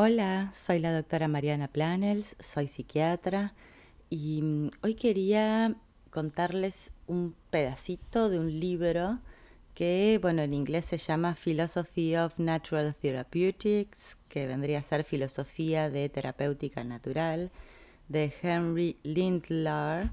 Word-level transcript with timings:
Hola, 0.00 0.52
soy 0.54 0.78
la 0.78 0.92
doctora 0.92 1.26
Mariana 1.26 1.66
Planels, 1.66 2.36
soy 2.38 2.68
psiquiatra 2.68 3.52
y 4.08 4.42
mm, 4.42 4.70
hoy 4.84 4.94
quería 4.94 5.74
contarles 6.10 6.92
un 7.08 7.34
pedacito 7.50 8.28
de 8.28 8.38
un 8.38 8.60
libro 8.60 9.18
que, 9.74 10.20
bueno, 10.22 10.42
en 10.42 10.54
inglés 10.54 10.84
se 10.84 10.98
llama 10.98 11.34
Philosophy 11.34 12.14
of 12.14 12.38
Natural 12.38 12.94
Therapeutics, 12.94 14.16
que 14.28 14.46
vendría 14.46 14.78
a 14.78 14.84
ser 14.84 15.02
Filosofía 15.02 15.90
de 15.90 16.08
Terapéutica 16.08 16.84
Natural, 16.84 17.50
de 18.06 18.32
Henry 18.40 18.98
Lindlar. 19.02 20.12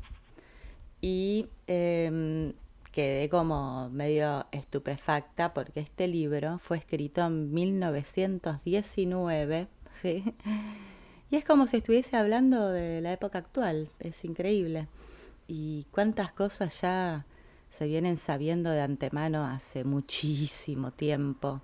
Y 0.99 1.47
em, 1.67 2.53
quedé 2.91 3.29
como 3.29 3.91
medio 3.91 4.47
estupefacta 4.51 5.53
porque 5.53 5.81
este 5.81 6.07
libro 6.07 6.57
fue 6.57 6.77
escrito 6.77 7.23
en 7.23 7.53
1919, 7.53 9.67
¿sí? 10.01 10.23
Y 11.31 11.37
es 11.37 11.45
como 11.45 11.67
si 11.67 11.77
estuviese 11.77 12.17
hablando 12.17 12.69
de 12.69 13.01
la 13.01 13.13
época 13.13 13.39
actual, 13.39 13.89
es 13.99 14.23
increíble. 14.23 14.87
Y 15.47 15.85
cuántas 15.91 16.31
cosas 16.31 16.81
ya 16.81 17.25
se 17.69 17.87
vienen 17.87 18.17
sabiendo 18.17 18.69
de 18.69 18.81
antemano 18.81 19.45
hace 19.45 19.83
muchísimo 19.83 20.91
tiempo. 20.91 21.61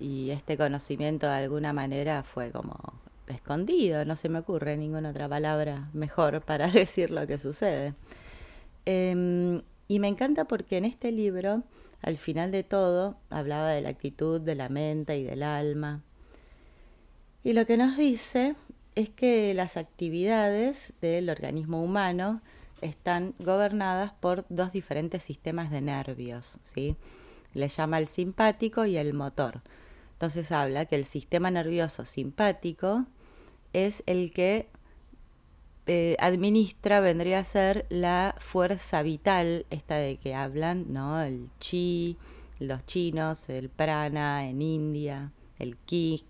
Y 0.00 0.30
este 0.30 0.56
conocimiento 0.56 1.26
de 1.26 1.34
alguna 1.34 1.72
manera 1.72 2.22
fue 2.22 2.50
como 2.50 2.76
escondido, 3.26 4.04
no 4.04 4.16
se 4.16 4.28
me 4.28 4.40
ocurre 4.40 4.76
ninguna 4.76 5.10
otra 5.10 5.28
palabra 5.28 5.88
mejor 5.92 6.40
para 6.44 6.68
decir 6.68 7.10
lo 7.10 7.26
que 7.26 7.38
sucede. 7.38 7.94
Em, 8.84 9.62
y 9.88 9.98
me 9.98 10.08
encanta 10.08 10.44
porque 10.46 10.78
en 10.78 10.84
este 10.84 11.12
libro, 11.12 11.62
al 12.02 12.16
final 12.16 12.50
de 12.50 12.62
todo, 12.62 13.16
hablaba 13.30 13.70
de 13.70 13.82
la 13.82 13.90
actitud 13.90 14.40
de 14.40 14.54
la 14.54 14.68
mente 14.68 15.18
y 15.18 15.22
del 15.22 15.42
alma. 15.42 16.02
Y 17.44 17.54
lo 17.54 17.66
que 17.66 17.76
nos 17.76 17.96
dice 17.96 18.54
es 18.94 19.10
que 19.10 19.52
las 19.54 19.76
actividades 19.76 20.92
del 21.00 21.28
organismo 21.28 21.82
humano 21.82 22.40
están 22.80 23.34
gobernadas 23.38 24.12
por 24.12 24.44
dos 24.48 24.72
diferentes 24.72 25.22
sistemas 25.22 25.70
de 25.70 25.80
nervios, 25.80 26.58
¿sí? 26.62 26.96
Le 27.54 27.68
llama 27.68 27.98
el 27.98 28.06
simpático 28.06 28.86
y 28.86 28.96
el 28.96 29.12
motor. 29.12 29.62
Entonces 30.12 30.52
habla 30.52 30.86
que 30.86 30.96
el 30.96 31.04
sistema 31.04 31.50
nervioso 31.50 32.04
simpático 32.04 33.06
es 33.72 34.02
el 34.06 34.32
que 34.32 34.68
eh, 35.86 36.16
administra 36.20 37.00
vendría 37.00 37.40
a 37.40 37.44
ser 37.44 37.86
la 37.88 38.36
fuerza 38.38 39.02
vital, 39.02 39.66
esta 39.70 39.96
de 39.96 40.16
que 40.18 40.34
hablan, 40.34 40.92
¿no? 40.92 41.20
El 41.20 41.48
chi, 41.58 42.16
los 42.60 42.86
chinos, 42.86 43.48
el 43.48 43.68
prana 43.68 44.48
en 44.48 44.62
India, 44.62 45.32
el 45.58 45.76
ki. 45.76 46.24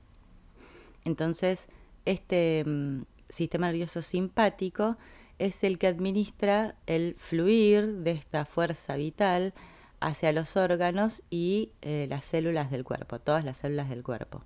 Entonces, 1.04 1.66
este 2.04 2.64
mm, 2.66 3.02
sistema 3.28 3.66
nervioso 3.66 4.02
simpático 4.02 4.96
es 5.38 5.64
el 5.64 5.78
que 5.78 5.86
administra 5.86 6.76
el 6.86 7.14
fluir 7.16 7.98
de 7.98 8.12
esta 8.12 8.44
fuerza 8.44 8.96
vital 8.96 9.54
hacia 10.00 10.32
los 10.32 10.56
órganos 10.56 11.22
y 11.30 11.70
eh, 11.80 12.06
las 12.08 12.24
células 12.24 12.70
del 12.70 12.84
cuerpo, 12.84 13.18
todas 13.18 13.44
las 13.44 13.58
células 13.58 13.88
del 13.88 14.02
cuerpo. 14.02 14.42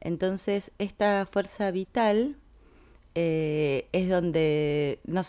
Entonces, 0.00 0.72
esta 0.78 1.26
fuerza 1.26 1.70
vital 1.70 2.36
eh, 3.20 3.88
es 3.90 4.08
donde 4.08 5.00
no 5.04 5.22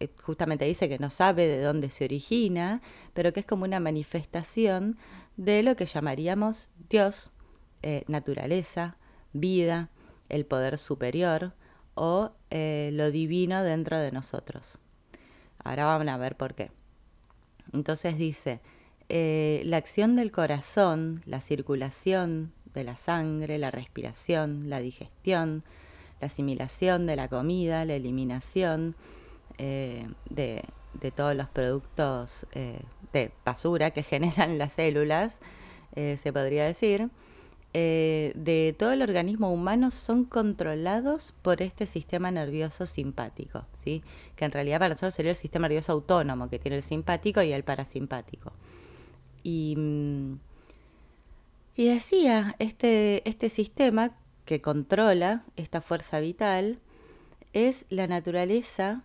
eh, 0.00 0.08
justamente 0.22 0.66
dice 0.66 0.90
que 0.90 0.98
no 0.98 1.08
sabe 1.08 1.46
de 1.46 1.62
dónde 1.62 1.88
se 1.88 2.04
origina, 2.04 2.82
pero 3.14 3.32
que 3.32 3.40
es 3.40 3.46
como 3.46 3.64
una 3.64 3.80
manifestación 3.80 4.98
de 5.38 5.62
lo 5.62 5.74
que 5.74 5.86
llamaríamos 5.86 6.68
Dios, 6.90 7.30
eh, 7.82 8.04
naturaleza, 8.06 8.98
vida, 9.32 9.88
el 10.28 10.46
poder 10.46 10.78
superior 10.78 11.52
o 11.94 12.32
lo 12.50 13.10
divino 13.10 13.62
dentro 13.62 13.98
de 13.98 14.12
nosotros. 14.12 14.78
Ahora 15.64 15.84
vamos 15.86 16.08
a 16.08 16.16
ver 16.16 16.36
por 16.36 16.54
qué. 16.54 16.70
Entonces 17.72 18.18
dice, 18.18 18.60
la 19.08 19.76
acción 19.76 20.16
del 20.16 20.30
corazón, 20.30 21.22
la 21.26 21.40
circulación 21.40 22.52
de 22.74 22.84
la 22.84 22.96
sangre, 22.96 23.58
la 23.58 23.70
respiración, 23.70 24.68
la 24.68 24.80
digestión, 24.80 25.64
la 26.20 26.26
asimilación 26.26 27.06
de 27.06 27.16
la 27.16 27.28
comida, 27.28 27.84
la 27.84 27.94
eliminación 27.94 28.94
eh, 29.58 30.08
de, 30.30 30.62
todos 31.16 31.34
los 31.34 31.48
productos 31.48 32.46
eh, 32.52 32.80
de 33.12 33.32
basura 33.44 33.90
que 33.90 34.02
generan 34.04 34.56
las 34.58 34.74
células, 34.74 35.38
eh, 35.94 36.18
se 36.22 36.32
podría 36.32 36.64
decir, 36.64 37.10
de 37.78 38.74
todo 38.78 38.92
el 38.92 39.00
organismo 39.00 39.50
humano 39.50 39.90
son 39.90 40.24
controlados 40.24 41.32
por 41.42 41.62
este 41.62 41.86
sistema 41.86 42.30
nervioso 42.30 42.86
simpático, 42.86 43.64
¿sí? 43.74 44.02
que 44.36 44.44
en 44.44 44.52
realidad 44.52 44.78
para 44.78 44.90
nosotros 44.90 45.14
sería 45.14 45.30
el 45.30 45.36
sistema 45.36 45.68
nervioso 45.68 45.92
autónomo, 45.92 46.50
que 46.50 46.58
tiene 46.58 46.76
el 46.76 46.82
simpático 46.82 47.40
y 47.42 47.52
el 47.52 47.64
parasimpático. 47.64 48.52
Y, 49.42 49.74
mm, 49.76 50.38
y 51.76 51.86
decía, 51.86 52.56
este, 52.58 53.26
este 53.28 53.48
sistema 53.48 54.14
que 54.44 54.60
controla 54.60 55.44
esta 55.56 55.80
fuerza 55.80 56.20
vital 56.20 56.78
es 57.52 57.86
la 57.88 58.06
naturaleza 58.06 59.02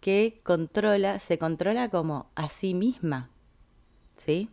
que 0.00 0.40
controla, 0.42 1.18
se 1.18 1.38
controla 1.38 1.88
como 1.88 2.30
a 2.34 2.48
sí 2.48 2.74
misma, 2.74 3.30
¿sí? 4.16 4.50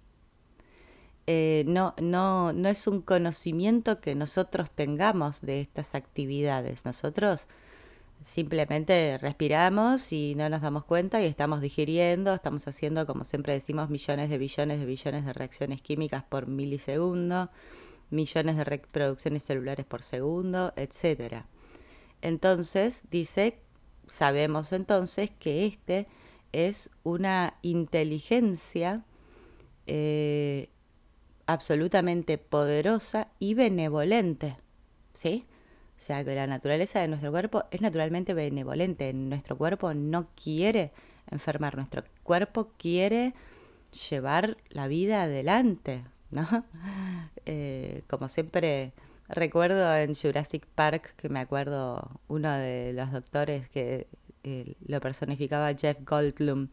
Eh, 1.31 1.63
no, 1.67 1.93
no, 2.01 2.53
no 2.53 2.69
es 2.69 2.87
un 2.87 3.03
conocimiento 3.03 4.01
que 4.01 4.15
nosotros 4.15 4.71
tengamos 4.71 5.41
de 5.41 5.61
estas 5.61 5.93
actividades. 5.93 6.85
Nosotros 6.85 7.45
simplemente 8.19 9.19
respiramos 9.19 10.11
y 10.11 10.33
no 10.33 10.49
nos 10.49 10.63
damos 10.63 10.85
cuenta 10.85 11.21
y 11.21 11.25
estamos 11.25 11.61
digiriendo, 11.61 12.33
estamos 12.33 12.67
haciendo, 12.67 13.05
como 13.05 13.25
siempre 13.25 13.53
decimos, 13.53 13.91
millones 13.91 14.31
de 14.31 14.39
billones 14.39 14.79
de 14.79 14.87
billones 14.87 15.23
de 15.23 15.33
reacciones 15.33 15.83
químicas 15.83 16.23
por 16.23 16.47
milisegundo 16.47 17.51
millones 18.09 18.57
de 18.57 18.63
reproducciones 18.63 19.43
celulares 19.43 19.85
por 19.85 20.01
segundo, 20.01 20.73
etc. 20.77 21.43
Entonces, 22.23 23.03
dice, 23.11 23.59
sabemos 24.07 24.73
entonces 24.73 25.29
que 25.29 25.67
este 25.67 26.07
es 26.53 26.89
una 27.03 27.53
inteligencia 27.61 29.03
eh, 29.85 30.69
absolutamente 31.49 32.37
poderosa 32.37 33.29
y 33.39 33.55
benevolente, 33.55 34.57
¿sí? 35.15 35.47
O 35.97 35.99
sea, 35.99 36.23
que 36.23 36.35
la 36.35 36.45
naturaleza 36.45 36.99
de 36.99 37.07
nuestro 37.07 37.31
cuerpo 37.31 37.63
es 37.71 37.81
naturalmente 37.81 38.35
benevolente. 38.35 39.11
Nuestro 39.13 39.57
cuerpo 39.57 39.95
no 39.95 40.27
quiere 40.35 40.91
enfermar, 41.31 41.75
nuestro 41.75 42.03
cuerpo 42.21 42.71
quiere 42.77 43.33
llevar 44.09 44.57
la 44.69 44.87
vida 44.87 45.23
adelante, 45.23 46.03
¿no? 46.31 46.47
Eh, 47.51 48.03
como 48.07 48.29
siempre 48.29 48.93
recuerdo 49.27 49.95
en 49.95 50.13
Jurassic 50.13 50.67
Park, 50.67 51.15
que 51.15 51.29
me 51.29 51.39
acuerdo 51.39 52.07
uno 52.27 52.55
de 52.57 52.93
los 52.93 53.11
doctores 53.11 53.67
que 53.69 54.05
eh, 54.43 54.75
lo 54.85 55.01
personificaba 55.01 55.73
Jeff 55.73 55.97
Goldblum, 56.05 56.67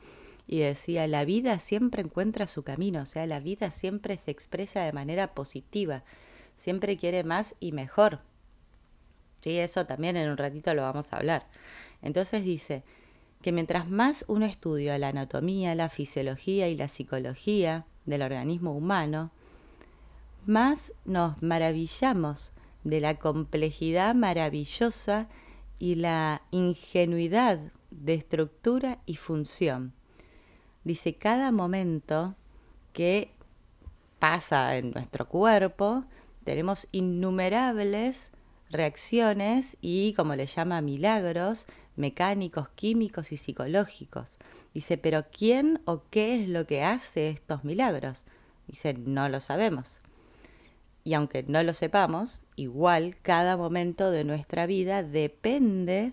y 0.46 0.60
decía, 0.60 1.06
la 1.06 1.24
vida 1.24 1.58
siempre 1.58 2.02
encuentra 2.02 2.46
su 2.46 2.62
camino, 2.62 3.02
o 3.02 3.06
sea, 3.06 3.26
la 3.26 3.40
vida 3.40 3.70
siempre 3.70 4.16
se 4.16 4.30
expresa 4.30 4.82
de 4.82 4.92
manera 4.92 5.34
positiva, 5.34 6.04
siempre 6.56 6.96
quiere 6.96 7.24
más 7.24 7.54
y 7.58 7.72
mejor. 7.72 8.20
Sí, 9.40 9.58
eso 9.58 9.86
también 9.86 10.16
en 10.16 10.30
un 10.30 10.36
ratito 10.36 10.74
lo 10.74 10.82
vamos 10.82 11.12
a 11.12 11.16
hablar. 11.16 11.46
Entonces 12.02 12.44
dice 12.44 12.82
que 13.42 13.52
mientras 13.52 13.88
más 13.88 14.24
uno 14.28 14.46
estudia 14.46 14.98
la 14.98 15.08
anatomía, 15.08 15.74
la 15.74 15.88
fisiología 15.88 16.68
y 16.68 16.76
la 16.76 16.88
psicología 16.88 17.84
del 18.06 18.22
organismo 18.22 18.72
humano, 18.72 19.30
más 20.46 20.92
nos 21.04 21.42
maravillamos 21.42 22.52
de 22.84 23.00
la 23.00 23.16
complejidad 23.16 24.14
maravillosa 24.14 25.28
y 25.78 25.96
la 25.96 26.42
ingenuidad 26.52 27.60
de 27.90 28.14
estructura 28.14 29.00
y 29.06 29.16
función. 29.16 29.95
Dice, 30.86 31.16
cada 31.16 31.50
momento 31.50 32.36
que 32.92 33.32
pasa 34.20 34.76
en 34.76 34.92
nuestro 34.92 35.26
cuerpo, 35.26 36.04
tenemos 36.44 36.86
innumerables 36.92 38.30
reacciones 38.70 39.76
y, 39.80 40.12
como 40.12 40.36
le 40.36 40.46
llama, 40.46 40.80
milagros 40.82 41.66
mecánicos, 41.96 42.68
químicos 42.68 43.32
y 43.32 43.36
psicológicos. 43.36 44.38
Dice, 44.74 44.96
pero 44.96 45.24
¿quién 45.28 45.80
o 45.86 46.02
qué 46.08 46.40
es 46.40 46.48
lo 46.48 46.68
que 46.68 46.84
hace 46.84 47.30
estos 47.30 47.64
milagros? 47.64 48.24
Dice, 48.68 48.94
no 48.94 49.28
lo 49.28 49.40
sabemos. 49.40 50.00
Y 51.02 51.14
aunque 51.14 51.42
no 51.42 51.64
lo 51.64 51.74
sepamos, 51.74 52.44
igual 52.54 53.16
cada 53.22 53.56
momento 53.56 54.12
de 54.12 54.22
nuestra 54.22 54.66
vida 54.66 55.02
depende 55.02 56.12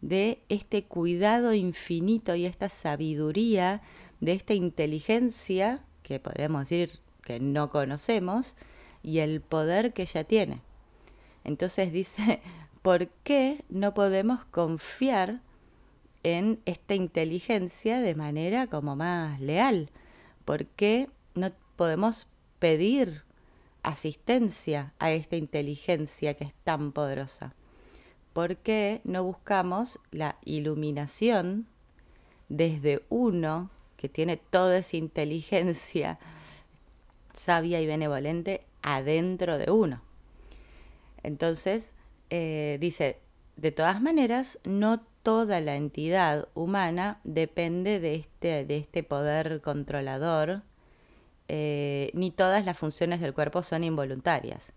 de 0.00 0.38
este 0.48 0.84
cuidado 0.84 1.52
infinito 1.52 2.34
y 2.34 2.46
esta 2.46 2.70
sabiduría, 2.70 3.82
de 4.24 4.32
esta 4.32 4.54
inteligencia 4.54 5.84
que 6.02 6.18
podemos 6.18 6.66
decir 6.66 6.98
que 7.22 7.40
no 7.40 7.68
conocemos 7.68 8.56
y 9.02 9.18
el 9.18 9.42
poder 9.42 9.92
que 9.92 10.02
ella 10.02 10.24
tiene. 10.24 10.62
Entonces 11.44 11.92
dice, 11.92 12.40
¿por 12.82 13.08
qué 13.22 13.62
no 13.68 13.92
podemos 13.92 14.46
confiar 14.46 15.42
en 16.22 16.58
esta 16.64 16.94
inteligencia 16.94 18.00
de 18.00 18.14
manera 18.14 18.66
como 18.66 18.96
más 18.96 19.40
leal? 19.40 19.90
¿Por 20.46 20.64
qué 20.68 21.10
no 21.34 21.52
podemos 21.76 22.26
pedir 22.58 23.24
asistencia 23.82 24.94
a 24.98 25.12
esta 25.12 25.36
inteligencia 25.36 26.32
que 26.32 26.44
es 26.44 26.54
tan 26.64 26.92
poderosa? 26.92 27.54
¿Por 28.32 28.56
qué 28.56 29.02
no 29.04 29.22
buscamos 29.22 29.98
la 30.12 30.38
iluminación 30.46 31.66
desde 32.48 33.04
uno 33.10 33.70
que 34.04 34.10
tiene 34.10 34.36
toda 34.36 34.76
esa 34.76 34.98
inteligencia 34.98 36.18
sabia 37.32 37.80
y 37.80 37.86
benevolente 37.86 38.66
adentro 38.82 39.56
de 39.56 39.70
uno? 39.70 40.02
Entonces, 41.22 41.94
eh, 42.28 42.76
dice, 42.82 43.18
de 43.56 43.72
todas 43.72 44.02
maneras, 44.02 44.58
no 44.64 45.00
toda 45.22 45.62
la 45.62 45.76
entidad 45.76 46.48
humana 46.52 47.18
depende 47.24 47.98
de 47.98 48.16
este, 48.16 48.66
de 48.66 48.76
este 48.76 49.02
poder 49.02 49.62
controlador, 49.62 50.60
eh, 51.48 52.10
ni 52.12 52.30
todas 52.30 52.66
las 52.66 52.76
funciones 52.76 53.22
del 53.22 53.32
cuerpo 53.32 53.62
son 53.62 53.84
involuntarias. 53.84 54.72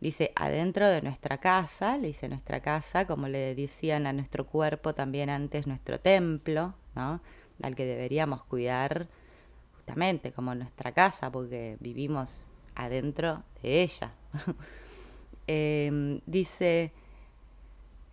Dice, 0.00 0.32
adentro 0.36 0.88
de 0.88 1.02
nuestra 1.02 1.36
casa, 1.36 1.98
le 1.98 2.06
dice 2.06 2.30
nuestra 2.30 2.60
casa, 2.60 3.06
como 3.06 3.28
le 3.28 3.54
decían 3.54 4.06
a 4.06 4.14
nuestro 4.14 4.46
cuerpo 4.46 4.94
también 4.94 5.28
antes, 5.28 5.66
nuestro 5.66 6.00
templo, 6.00 6.72
¿no? 6.94 7.20
Al 7.62 7.74
que 7.74 7.84
deberíamos 7.84 8.44
cuidar 8.44 9.08
justamente 9.76 10.32
como 10.32 10.54
nuestra 10.54 10.92
casa, 10.92 11.30
porque 11.30 11.76
vivimos 11.80 12.46
adentro 12.74 13.42
de 13.62 13.82
ella. 13.82 14.12
Em, 15.52 16.20
dice, 16.26 16.92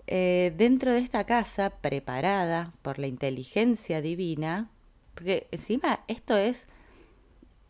eh, 0.08 0.52
dentro 0.58 0.92
de 0.92 0.98
esta 1.02 1.24
casa 1.26 1.70
preparada 1.70 2.74
por 2.82 2.98
la 2.98 3.06
inteligencia 3.06 4.02
divina, 4.02 4.72
porque 5.14 5.48
encima 5.52 6.00
esto 6.08 6.36
es, 6.36 6.68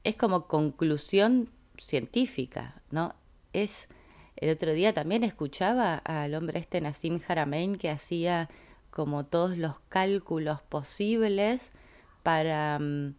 es 0.05 0.15
como 0.15 0.47
conclusión 0.47 1.49
científica, 1.77 2.81
¿no? 2.91 3.13
Es 3.51 3.89
el 4.37 4.51
otro 4.51 4.71
día 4.73 4.93
también 4.93 5.23
escuchaba 5.23 5.95
al 5.95 6.35
hombre 6.35 6.59
este 6.59 6.79
Nassim 6.79 7.19
Haramein 7.27 7.75
que 7.75 7.89
hacía 7.89 8.49
como 8.97 9.27
todos 9.27 9.59
los 9.59 9.77
cálculos 9.89 10.63
posibles 10.63 11.71
para, 12.23 12.79
mm, 12.79 13.13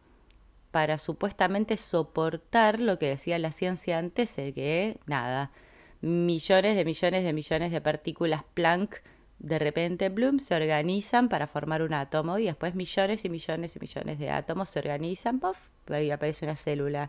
para 0.73 0.99
supuestamente 0.99 1.77
soportar 1.77 2.81
lo 2.81 2.99
que 2.99 3.11
decía 3.11 3.39
la 3.39 3.53
ciencia 3.53 3.97
antes, 3.97 4.35
de 4.35 4.53
que 4.53 4.99
nada, 5.07 5.53
millones 6.01 6.75
de 6.75 6.85
millones 6.85 7.23
de 7.23 7.33
millones 7.33 7.71
de 7.71 7.81
partículas 7.81 8.43
Planck 8.55 9.03
de 9.39 9.61
repente 9.61 10.09
Bloom 10.09 10.41
se 10.41 10.57
organizan 10.57 11.29
para 11.29 11.47
formar 11.47 11.83
un 11.83 11.95
átomo 11.95 12.41
y 12.41 12.47
después 12.47 12.75
millones 12.75 13.25
y 13.25 13.29
millones 13.29 13.77
y 13.77 13.79
millones 13.79 14.19
de 14.19 14.31
átomos 14.31 14.71
se 14.71 14.81
organizan, 14.81 15.39
puff, 15.39 15.69
y 15.89 16.11
aparece 16.11 16.45
una 16.45 16.57
célula. 16.57 17.09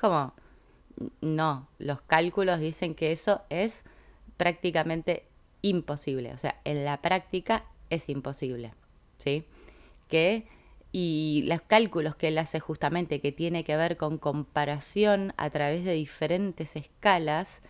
Como, 0.00 0.32
no, 1.20 1.68
los 1.78 2.00
cálculos 2.00 2.60
dicen 2.60 2.94
que 2.94 3.12
eso 3.12 3.42
es 3.50 3.84
prácticamente 4.38 5.26
imposible, 5.60 6.32
o 6.32 6.38
sea, 6.38 6.62
en 6.64 6.86
la 6.86 7.02
práctica 7.02 7.66
es 7.90 8.08
imposible, 8.08 8.74
¿sí? 9.18 9.44
Que 10.08 10.46
y 10.92 11.44
los 11.46 11.60
cálculos 11.60 12.16
que 12.16 12.28
él 12.28 12.38
hace 12.38 12.58
justamente 12.58 13.20
que 13.20 13.32
tiene 13.32 13.64
que 13.64 13.76
ver 13.76 13.96
con 13.98 14.16
comparación 14.16 15.34
a 15.36 15.50
través 15.50 15.84
de 15.84 15.92
diferentes 15.92 16.74
escalas 16.74 17.60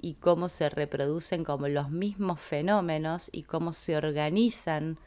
y 0.00 0.14
cómo 0.14 0.50
se 0.50 0.68
reproducen 0.68 1.44
como 1.44 1.66
los 1.68 1.90
mismos 1.90 2.40
fenómenos 2.40 3.30
y 3.32 3.44
cómo 3.44 3.72
se 3.72 3.96
organizan 3.96 4.98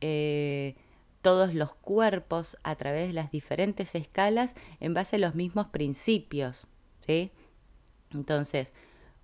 eh, 0.00 0.76
todos 1.20 1.54
los 1.54 1.74
cuerpos 1.74 2.56
a 2.62 2.76
través 2.76 3.08
de 3.08 3.14
las 3.14 3.32
diferentes 3.32 3.96
escalas 3.96 4.54
en 4.78 4.94
base 4.94 5.16
a 5.16 5.18
los 5.18 5.34
mismos 5.34 5.66
principios. 5.66 6.68
¿sí? 7.00 7.32
Entonces, 8.12 8.74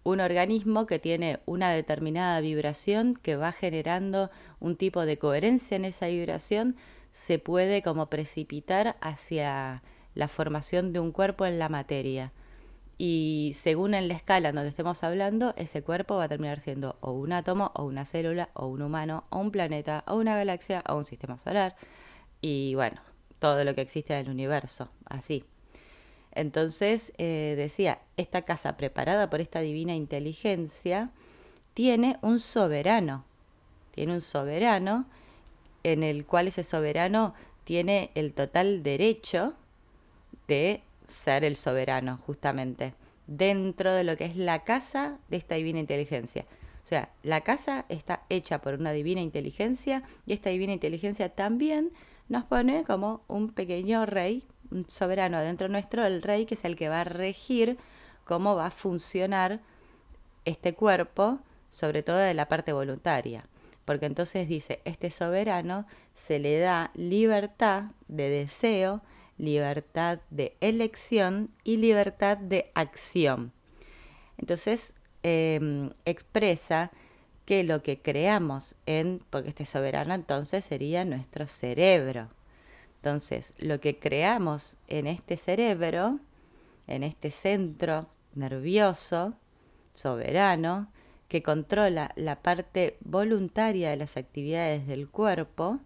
un 0.05 0.21
organismo 0.21 0.87
que 0.87 0.99
tiene 0.99 1.41
una 1.47 1.71
determinada 1.71 2.41
vibración 2.41 3.19
que 3.21 3.37
va 3.37 3.53
generando 3.53 4.31
un 4.61 4.77
tipo 4.77 5.07
de 5.07 5.19
coherencia 5.19 5.77
en 5.77 5.87
esa 5.87 6.07
vibración 6.07 6.77
se 7.11 7.39
puede 7.39 7.83
como 7.83 8.11
precipitar 8.11 8.97
hacia 9.01 9.83
la 10.15 10.29
formación 10.29 10.93
de 10.93 11.01
un 11.01 11.11
cuerpo 11.11 11.47
en 11.47 11.59
la 11.59 11.69
materia. 11.69 12.33
Y 12.99 13.53
según 13.55 13.95
en 13.95 14.09
la 14.09 14.15
escala 14.15 14.51
en 14.51 14.57
donde 14.57 14.71
estemos 14.71 15.03
hablando, 15.03 15.55
ese 15.57 15.83
cuerpo 15.83 16.17
va 16.17 16.25
a 16.25 16.29
terminar 16.29 16.61
siendo 16.61 16.97
o 17.01 17.13
un 17.13 17.33
átomo, 17.33 17.73
o 17.75 17.85
una 17.85 18.05
célula, 18.05 18.51
o 18.55 18.67
un 18.67 18.83
humano, 18.83 19.25
o 19.31 19.39
un 19.39 19.51
planeta, 19.51 20.05
o 20.07 20.17
una 20.17 20.37
galaxia, 20.37 20.85
o 20.89 20.97
un 20.97 21.05
sistema 21.05 21.39
solar. 21.39 21.77
Y 22.41 22.75
bueno, 22.75 23.01
todo 23.39 23.65
lo 23.65 23.75
que 23.75 23.81
existe 23.81 24.15
en 24.15 24.27
el 24.27 24.33
universo, 24.33 24.91
así. 25.07 25.45
Entonces, 26.35 27.13
eh, 27.19 27.55
decía, 27.57 28.01
esta 28.17 28.43
casa 28.43 28.77
preparada 28.77 29.31
por 29.31 29.41
esta 29.41 29.61
divina 29.61 29.95
inteligencia 29.95 31.11
tiene 31.75 32.19
un 32.23 32.39
soberano, 32.39 33.25
tiene 33.93 34.15
un 34.15 34.21
soberano 34.21 35.07
en 35.83 36.03
el 36.03 36.25
cual 36.25 36.49
ese 36.49 36.63
soberano 36.63 37.35
tiene 37.65 38.11
el 38.15 38.33
total 38.33 38.83
derecho 38.83 39.55
de 40.49 40.83
ser 41.07 41.45
el 41.45 41.57
soberano, 41.57 42.19
justamente, 42.19 42.95
dentro 43.27 43.93
de 43.93 44.05
lo 44.05 44.17
que 44.17 44.25
es 44.25 44.37
la 44.37 44.65
casa 44.65 45.19
de 45.29 45.37
esta 45.37 45.55
divina 45.55 45.79
inteligencia. 45.79 46.47
O 46.85 46.87
sea, 46.87 47.11
la 47.23 47.41
casa 47.41 47.87
está 47.89 48.25
hecha 48.29 48.61
por 48.61 48.75
una 48.75 48.93
divina 48.93 49.23
inteligencia 49.23 50.03
y 50.27 50.35
esta 50.35 50.51
divina 50.51 50.73
inteligencia 50.73 51.31
también 51.31 51.93
nos 52.29 52.45
pone 52.45 52.85
como 52.85 53.23
un 53.27 53.51
pequeño 53.51 54.05
rey, 54.07 54.45
soberano 54.89 55.41
dentro 55.41 55.69
nuestro, 55.69 56.05
el 56.05 56.23
rey 56.23 56.47
que 56.47 56.55
es 56.55 56.65
el 56.65 56.77
que 56.77 56.89
va 56.89 57.03
a 57.03 57.05
regir 57.05 57.79
cómo 58.25 58.57
va 58.57 58.67
a 58.67 58.71
funcionar 58.71 59.61
este 60.45 60.75
cuerpo, 60.75 61.39
sobre 61.71 62.03
todo 62.03 62.17
de 62.17 62.35
la 62.35 62.49
parte 62.49 62.73
voluntaria. 62.73 63.45
Porque 63.85 64.07
entonces 64.07 64.49
dice, 64.49 64.81
este 64.85 65.11
soberano 65.11 65.87
se 66.15 66.39
le 66.39 66.59
da 66.59 66.91
libertad 66.95 67.85
de 68.09 68.31
deseo, 68.31 69.03
libertad 69.37 70.21
de 70.31 70.57
elección 70.61 71.51
y 71.65 71.77
libertad 71.77 72.39
de 72.39 72.71
acción. 72.75 73.53
Entonces, 74.39 74.95
em, 75.23 75.91
expresa 76.05 76.91
que 77.45 77.63
lo 77.63 77.83
que 77.83 78.01
creamos 78.01 78.75
en, 78.87 79.21
porque 79.31 79.51
este 79.51 79.67
soberano 79.67 80.15
entonces 80.15 80.65
sería 80.65 81.05
nuestro 81.05 81.47
cerebro. 81.47 82.29
Entonces, 83.05 83.53
lo 83.59 83.81
que 83.81 83.99
creamos 83.99 84.79
en 84.89 85.07
este 85.07 85.37
cerebro, 85.37 86.21
en 86.87 87.03
este 87.03 87.31
centro 87.31 88.09
nervioso, 88.35 89.35
soberano, 89.93 90.91
que 91.29 91.43
controla 91.43 92.13
la 92.17 92.41
parte 92.41 92.97
voluntaria 93.05 93.91
de 93.91 93.97
las 93.97 94.17
actividades 94.17 94.87
del 94.87 95.11
cuerpo, 95.11 95.81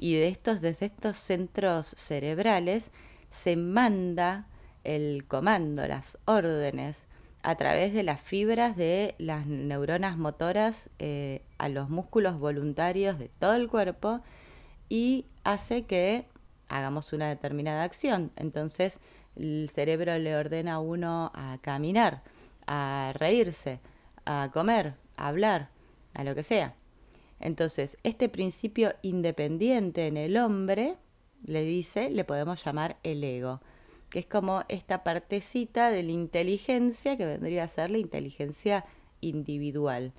y 0.00 0.14
de 0.14 0.26
estos, 0.26 0.60
desde 0.60 0.86
estos 0.86 1.18
centros 1.18 1.94
cerebrales 1.96 2.90
se 3.30 3.54
manda 3.54 4.48
el 4.82 5.26
comando, 5.28 5.86
las 5.86 6.18
órdenes, 6.24 7.06
a 7.44 7.54
través 7.54 7.94
de 7.94 8.02
las 8.02 8.20
fibras 8.20 8.76
de 8.76 9.14
las 9.18 9.46
neuronas 9.46 10.18
motoras 10.18 10.90
eh, 10.98 11.42
a 11.56 11.68
los 11.68 11.88
músculos 11.88 12.40
voluntarios 12.40 13.16
de 13.20 13.28
todo 13.28 13.54
el 13.54 13.68
cuerpo 13.68 14.22
y 14.88 15.26
hace 15.44 15.84
que 15.84 16.26
hagamos 16.68 17.12
una 17.12 17.28
determinada 17.28 17.82
acción. 17.84 18.32
Entonces 18.36 19.00
el 19.36 19.70
cerebro 19.72 20.18
le 20.18 20.36
ordena 20.36 20.74
a 20.74 20.78
uno 20.80 21.30
a 21.34 21.58
caminar, 21.60 22.22
a 22.66 23.12
reírse, 23.14 23.80
a 24.24 24.50
comer, 24.52 24.94
a 25.16 25.28
hablar, 25.28 25.70
a 26.14 26.24
lo 26.24 26.34
que 26.34 26.42
sea. 26.42 26.74
Entonces, 27.40 27.96
este 28.02 28.28
principio 28.28 28.94
independiente 29.02 30.06
en 30.06 30.16
el 30.16 30.36
hombre, 30.36 30.96
le 31.44 31.62
dice, 31.62 32.10
le 32.10 32.24
podemos 32.24 32.64
llamar 32.64 32.96
el 33.04 33.22
ego, 33.22 33.60
que 34.10 34.18
es 34.18 34.26
como 34.26 34.64
esta 34.68 35.04
partecita 35.04 35.90
de 35.90 36.02
la 36.02 36.12
inteligencia 36.12 37.16
que 37.16 37.26
vendría 37.26 37.64
a 37.64 37.68
ser 37.68 37.90
la 37.90 37.98
inteligencia 37.98 38.84
individual. 39.20 40.12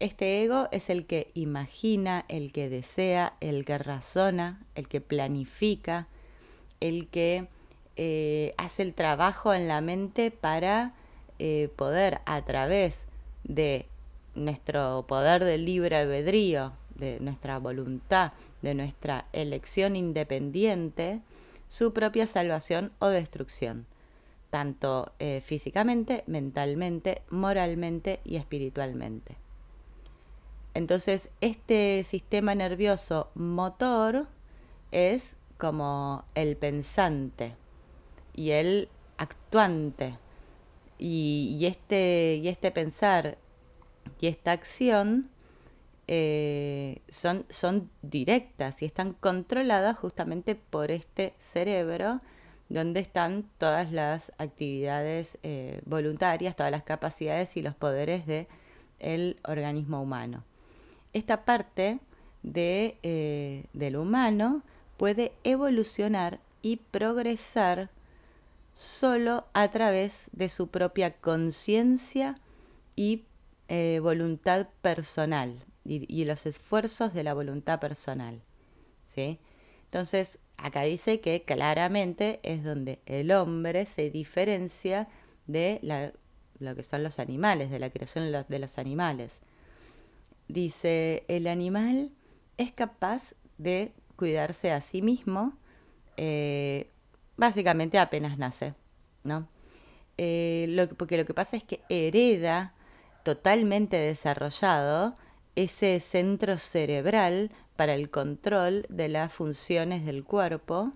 Este 0.00 0.44
ego 0.44 0.68
es 0.70 0.90
el 0.90 1.06
que 1.06 1.32
imagina, 1.34 2.24
el 2.28 2.52
que 2.52 2.68
desea, 2.68 3.34
el 3.40 3.64
que 3.64 3.78
razona, 3.78 4.64
el 4.76 4.86
que 4.86 5.00
planifica, 5.00 6.06
el 6.78 7.08
que 7.08 7.48
eh, 7.96 8.54
hace 8.58 8.84
el 8.84 8.94
trabajo 8.94 9.52
en 9.54 9.66
la 9.66 9.80
mente 9.80 10.30
para 10.30 10.94
eh, 11.40 11.68
poder 11.74 12.20
a 12.26 12.44
través 12.44 13.00
de 13.42 13.86
nuestro 14.36 15.04
poder 15.08 15.42
de 15.44 15.58
libre 15.58 15.96
albedrío, 15.96 16.74
de 16.94 17.18
nuestra 17.18 17.58
voluntad, 17.58 18.34
de 18.62 18.74
nuestra 18.74 19.26
elección 19.32 19.96
independiente, 19.96 21.22
su 21.68 21.92
propia 21.92 22.26
salvación 22.28 22.92
o 23.00 23.08
destrucción. 23.08 23.86
tanto 24.50 25.12
eh, 25.18 25.42
físicamente, 25.44 26.24
mentalmente, 26.26 27.20
moralmente 27.28 28.20
y 28.24 28.36
espiritualmente. 28.36 29.36
Entonces, 30.78 31.30
este 31.40 32.04
sistema 32.04 32.54
nervioso 32.54 33.32
motor 33.34 34.28
es 34.92 35.34
como 35.56 36.24
el 36.36 36.56
pensante 36.56 37.56
y 38.32 38.50
el 38.50 38.88
actuante. 39.16 40.14
Y, 40.96 41.58
este, 41.66 42.38
y 42.40 42.46
este 42.46 42.70
pensar 42.70 43.38
y 44.20 44.28
esta 44.28 44.52
acción 44.52 45.30
eh, 46.06 47.00
son, 47.08 47.44
son 47.50 47.90
directas 48.02 48.80
y 48.80 48.84
están 48.84 49.14
controladas 49.14 49.98
justamente 49.98 50.54
por 50.54 50.92
este 50.92 51.34
cerebro 51.40 52.20
donde 52.68 53.00
están 53.00 53.50
todas 53.58 53.90
las 53.90 54.32
actividades 54.38 55.38
eh, 55.42 55.80
voluntarias, 55.86 56.54
todas 56.54 56.70
las 56.70 56.84
capacidades 56.84 57.56
y 57.56 57.62
los 57.62 57.74
poderes 57.74 58.28
del 58.28 58.46
el 59.00 59.40
organismo 59.42 60.00
humano. 60.00 60.44
Esta 61.18 61.44
parte 61.44 61.98
de, 62.44 62.96
eh, 63.02 63.64
del 63.72 63.96
humano 63.96 64.62
puede 64.96 65.32
evolucionar 65.42 66.38
y 66.62 66.76
progresar 66.76 67.90
solo 68.72 69.44
a 69.52 69.68
través 69.72 70.30
de 70.32 70.48
su 70.48 70.68
propia 70.68 71.14
conciencia 71.14 72.36
y 72.94 73.24
eh, 73.66 73.98
voluntad 74.00 74.68
personal 74.80 75.64
y, 75.84 76.24
los 76.24 76.46
esfuerzos 76.46 77.12
de 77.12 77.24
la 77.24 77.34
voluntad 77.34 77.80
personal. 77.80 78.40
¿sí? 79.08 79.40
Entonces, 79.86 80.38
acá 80.56 80.82
dice 80.82 81.18
que 81.18 81.42
claramente 81.42 82.38
es 82.44 82.62
donde 82.62 83.00
el 83.06 83.32
hombre 83.32 83.86
se 83.86 84.10
diferencia 84.10 85.08
de 85.48 85.80
lo 86.60 86.76
que 86.76 86.84
son 86.84 87.02
los 87.02 87.18
animales, 87.18 87.72
de 87.72 87.80
la 87.80 87.90
creación 87.90 88.30
de 88.48 88.58
los 88.60 88.78
animales. 88.78 89.40
Dice, 90.48 91.24
el 91.28 91.46
animal 91.46 92.10
es 92.56 92.72
capaz 92.72 93.34
de 93.58 93.92
cuidarse 94.16 94.72
a 94.72 94.80
sí 94.80 95.02
mismo, 95.02 95.52
eh, 96.16 96.90
básicamente 97.36 97.98
apenas 97.98 98.38
nace, 98.38 98.74
¿no? 99.24 99.48
Eh, 100.16 100.88
porque 100.96 101.16
lo 101.16 101.24
que 101.24 101.34
pasa 101.34 101.56
es 101.56 101.62
que 101.62 101.82
hereda 101.88 102.74
totalmente 103.22 103.96
desarrollado 103.96 105.16
ese 105.54 106.00
centro 106.00 106.58
cerebral 106.58 107.50
para 107.76 107.94
el 107.94 108.10
control 108.10 108.86
de 108.88 109.08
las 109.08 109.32
funciones 109.32 110.04
del 110.04 110.24
cuerpo 110.24 110.92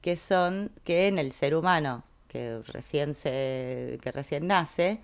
que 0.00 0.16
son 0.16 0.70
que 0.84 1.08
en 1.08 1.18
el 1.18 1.32
ser 1.32 1.54
humano 1.54 2.04
que 2.28 2.60
recién 2.66 3.14
se 3.14 3.98
que 4.02 4.12
recién 4.12 4.46
nace 4.46 5.00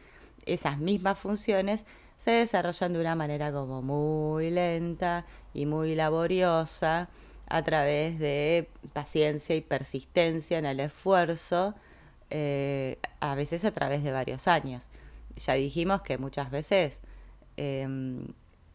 esas 0.47 0.79
mismas 0.79 1.19
funciones 1.19 1.85
se 2.19 2.31
desarrollan 2.31 2.93
de 2.93 3.01
una 3.01 3.15
manera 3.15 3.53
como 3.53 3.83
muy 3.83 4.51
lenta 4.51 5.27
y 5.53 5.67
muy 5.67 5.95
laboriosa 5.95 7.09
a 7.47 7.63
través 7.63 8.19
de 8.19 8.69
paciencia 8.93 9.55
y 9.55 9.61
persistencia 9.61 10.59
en 10.59 10.67
el 10.67 10.81
esfuerzo, 10.81 11.75
eh, 12.31 12.99
a 13.21 13.35
veces 13.35 13.65
a 13.65 13.73
través 13.73 14.03
de 14.03 14.13
varios 14.13 14.49
años. 14.49 14.89
Ya 15.37 15.55
dijimos 15.55 16.03
que 16.03 16.19
muchas 16.19 16.51
veces 16.51 17.01
em, 17.57 18.27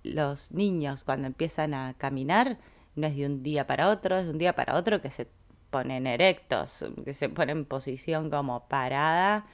los 0.04 0.52
niños 0.52 1.04
cuando 1.04 1.28
empiezan 1.28 1.74
a 1.74 1.94
caminar 1.98 2.58
no 2.96 3.08
es 3.08 3.16
de 3.16 3.26
un 3.26 3.44
día 3.44 3.66
para 3.68 3.90
otro, 3.90 4.18
es 4.18 4.26
de 4.26 4.32
un 4.32 4.38
día 4.38 4.54
para 4.54 4.76
otro 4.76 5.02
que 5.02 5.10
se 5.10 5.28
ponen 5.70 6.08
erectos, 6.08 6.86
que 7.06 7.14
se 7.14 7.30
ponen 7.30 7.60
en 7.60 7.66
posición 7.66 8.30
como 8.30 8.68
parada 8.68 9.46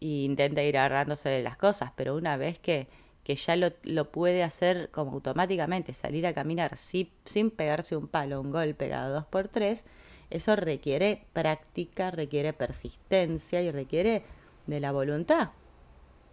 e 0.00 0.06
intenta 0.06 0.62
ir 0.62 0.78
agarrándose 0.78 1.28
de 1.28 1.42
las 1.42 1.56
cosas, 1.56 1.92
pero 1.96 2.16
una 2.16 2.36
vez 2.36 2.58
que 2.58 2.88
que 3.26 3.34
ya 3.34 3.56
lo, 3.56 4.04
puede 4.12 4.44
hacer 4.44 4.88
como 4.92 5.10
automáticamente, 5.10 5.92
salir 5.94 6.28
a 6.28 6.32
caminar 6.32 6.76
sin 6.76 7.50
pegarse 7.50 7.96
un 7.96 8.06
palo, 8.06 8.40
un 8.40 8.52
golpe 8.52 8.88
cada 8.88 9.08
dos 9.08 9.24
por 9.24 9.48
tres, 9.48 9.82
eso 10.30 10.54
requiere 10.54 11.24
práctica, 11.32 12.12
requiere 12.12 12.52
persistencia 12.52 13.62
y 13.62 13.72
requiere 13.72 14.22
de 14.68 14.78
la 14.78 14.92
voluntad. 14.92 15.48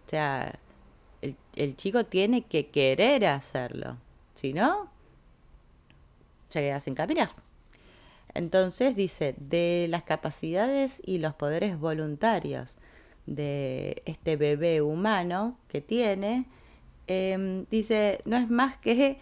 O 0.06 0.08
sea, 0.08 0.56
el, 1.20 1.34
el 1.56 1.74
chico 1.74 2.06
tiene 2.06 2.42
que 2.42 2.68
querer 2.68 3.26
hacerlo, 3.26 3.96
si 4.34 4.52
no, 4.52 4.88
se 6.48 6.60
queda 6.60 6.78
sin 6.78 6.94
caminar. 6.94 7.30
Entonces 8.34 8.94
dice, 8.94 9.34
de 9.36 9.88
las 9.90 10.04
capacidades 10.04 11.02
y 11.04 11.18
los 11.18 11.34
poderes 11.34 11.76
voluntarios 11.76 12.76
de 13.26 14.00
este 14.06 14.36
bebé 14.36 14.80
humano 14.80 15.58
que 15.66 15.80
tiene, 15.80 16.46
Em, 17.06 17.66
dice, 17.70 18.20
no 18.24 18.36
es 18.36 18.48
más 18.48 18.76
que 18.78 19.18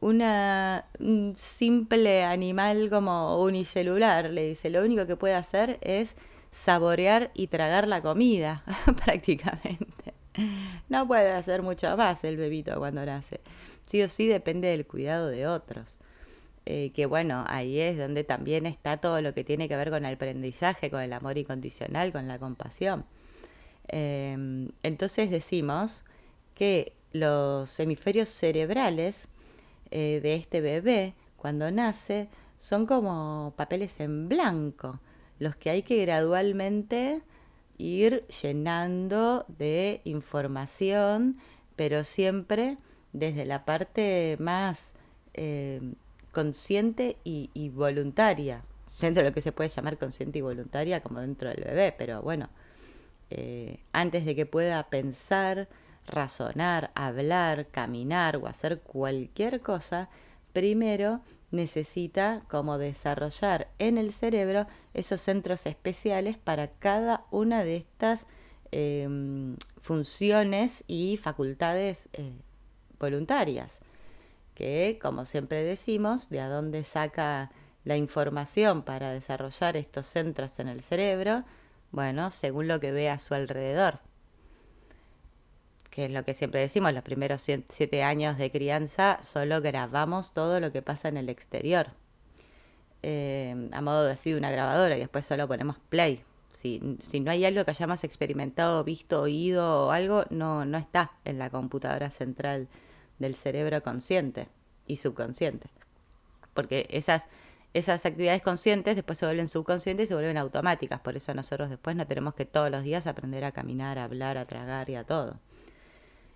una, 0.00 0.86
un 0.98 1.34
simple 1.36 2.24
animal 2.24 2.90
como 2.90 3.42
unicelular, 3.42 4.30
le 4.30 4.48
dice, 4.48 4.70
lo 4.70 4.82
único 4.82 5.06
que 5.06 5.16
puede 5.16 5.34
hacer 5.34 5.78
es 5.80 6.16
saborear 6.50 7.30
y 7.34 7.46
tragar 7.46 7.88
la 7.88 8.02
comida, 8.02 8.64
prácticamente. 9.04 10.14
No 10.88 11.06
puede 11.06 11.30
hacer 11.30 11.62
mucho 11.62 11.96
más 11.96 12.24
el 12.24 12.36
bebito 12.36 12.78
cuando 12.78 13.04
nace. 13.04 13.40
Sí 13.84 14.02
o 14.02 14.08
sí 14.08 14.26
depende 14.26 14.68
del 14.68 14.86
cuidado 14.86 15.28
de 15.28 15.46
otros. 15.46 15.98
Eh, 16.64 16.92
que 16.94 17.06
bueno, 17.06 17.44
ahí 17.48 17.80
es 17.80 17.98
donde 17.98 18.22
también 18.22 18.66
está 18.66 18.98
todo 18.98 19.20
lo 19.20 19.34
que 19.34 19.42
tiene 19.42 19.68
que 19.68 19.76
ver 19.76 19.90
con 19.90 20.04
el 20.04 20.14
aprendizaje, 20.14 20.90
con 20.90 21.00
el 21.00 21.12
amor 21.12 21.36
incondicional, 21.36 22.12
con 22.12 22.28
la 22.28 22.38
compasión. 22.38 23.04
Em, 23.88 24.70
entonces 24.82 25.30
decimos 25.30 26.04
que 26.54 26.94
los 27.12 27.78
hemisferios 27.78 28.28
cerebrales 28.30 29.28
eh, 29.90 30.20
de 30.22 30.34
este 30.34 30.60
bebé 30.60 31.14
cuando 31.36 31.70
nace 31.70 32.28
son 32.56 32.86
como 32.86 33.52
papeles 33.56 33.98
en 34.00 34.28
blanco, 34.28 35.00
los 35.38 35.56
que 35.56 35.70
hay 35.70 35.82
que 35.82 36.00
gradualmente 36.02 37.22
ir 37.76 38.24
llenando 38.42 39.44
de 39.48 40.00
información, 40.04 41.38
pero 41.74 42.04
siempre 42.04 42.78
desde 43.12 43.44
la 43.44 43.64
parte 43.64 44.36
más 44.38 44.92
eh, 45.34 45.80
consciente 46.30 47.16
y, 47.24 47.68
voluntaria, 47.70 48.62
dentro 49.00 49.22
de 49.22 49.30
lo 49.30 49.34
que 49.34 49.40
se 49.40 49.52
puede 49.52 49.68
llamar 49.68 49.98
consciente 49.98 50.38
y 50.38 50.42
voluntaria 50.42 51.02
como 51.02 51.20
dentro 51.20 51.48
del 51.50 51.64
bebé, 51.64 51.94
pero 51.96 52.22
bueno, 52.22 52.48
eh, 53.30 53.80
antes 53.92 54.24
de 54.24 54.34
que 54.34 54.46
pueda 54.46 54.82
pensar, 54.88 55.68
razonar, 56.06 56.90
hablar, 56.94 57.68
caminar 57.68 58.36
o 58.36 58.46
hacer 58.46 58.80
cualquier 58.80 59.60
cosa, 59.60 60.08
primero 60.52 61.20
necesita 61.50 62.42
como 62.48 62.78
desarrollar 62.78 63.68
en 63.78 63.98
el 63.98 64.12
cerebro 64.12 64.66
esos 64.94 65.20
centros 65.20 65.66
especiales 65.66 66.38
para 66.38 66.68
cada 66.68 67.24
una 67.30 67.62
de 67.62 67.76
estas 67.76 68.26
em, 68.70 69.56
funciones 69.80 70.82
y 70.86 71.18
facultades 71.18 72.08
eh, 72.14 72.32
voluntarias, 72.98 73.78
que 74.54 74.98
como 75.00 75.26
siempre 75.26 75.62
decimos, 75.62 76.30
de 76.30 76.40
a 76.40 76.48
dónde 76.48 76.84
saca 76.84 77.50
la 77.84 77.96
información 77.96 78.82
para 78.82 79.12
desarrollar 79.12 79.76
estos 79.76 80.06
centros 80.06 80.58
en 80.58 80.68
el 80.68 80.80
cerebro, 80.80 81.44
bueno, 81.90 82.30
según 82.30 82.68
lo 82.68 82.80
que 82.80 82.92
ve 82.92 83.10
a 83.10 83.18
su 83.18 83.34
alrededor 83.34 84.00
que 85.92 86.06
es 86.06 86.10
lo 86.10 86.24
que 86.24 86.32
siempre 86.32 86.58
decimos, 86.58 86.94
los 86.94 87.02
primeros 87.02 87.42
siete 87.42 88.02
años 88.02 88.38
de 88.38 88.50
crianza 88.50 89.18
solo 89.22 89.60
grabamos 89.60 90.32
todo 90.32 90.58
lo 90.58 90.72
que 90.72 90.80
pasa 90.80 91.08
en 91.08 91.18
el 91.18 91.28
exterior. 91.28 91.88
Eh, 93.02 93.68
a 93.72 93.80
modo 93.82 94.04
de 94.06 94.12
así 94.12 94.32
una 94.32 94.50
grabadora 94.50 94.96
y 94.96 95.00
después 95.00 95.26
solo 95.26 95.46
ponemos 95.46 95.76
play. 95.90 96.24
Si, 96.50 96.96
si, 97.02 97.20
no 97.20 97.30
hay 97.30 97.44
algo 97.44 97.66
que 97.66 97.72
hayamos 97.72 98.04
experimentado, 98.04 98.82
visto, 98.84 99.20
oído 99.20 99.88
o 99.88 99.90
algo, 99.90 100.24
no, 100.30 100.64
no 100.64 100.78
está 100.78 101.12
en 101.26 101.38
la 101.38 101.50
computadora 101.50 102.10
central 102.10 102.68
del 103.18 103.34
cerebro 103.34 103.82
consciente 103.82 104.48
y 104.86 104.96
subconsciente. 104.96 105.68
Porque 106.54 106.86
esas, 106.88 107.28
esas 107.74 108.06
actividades 108.06 108.40
conscientes 108.40 108.96
después 108.96 109.18
se 109.18 109.26
vuelven 109.26 109.46
subconscientes 109.46 110.06
y 110.06 110.08
se 110.08 110.14
vuelven 110.14 110.38
automáticas. 110.38 111.00
Por 111.00 111.16
eso 111.16 111.34
nosotros 111.34 111.68
después 111.68 111.96
no 111.96 112.06
tenemos 112.06 112.32
que 112.32 112.46
todos 112.46 112.70
los 112.70 112.82
días 112.82 113.06
aprender 113.06 113.44
a 113.44 113.52
caminar, 113.52 113.98
a 113.98 114.04
hablar, 114.04 114.38
a 114.38 114.46
tragar 114.46 114.88
y 114.88 114.94
a 114.94 115.04
todo. 115.04 115.38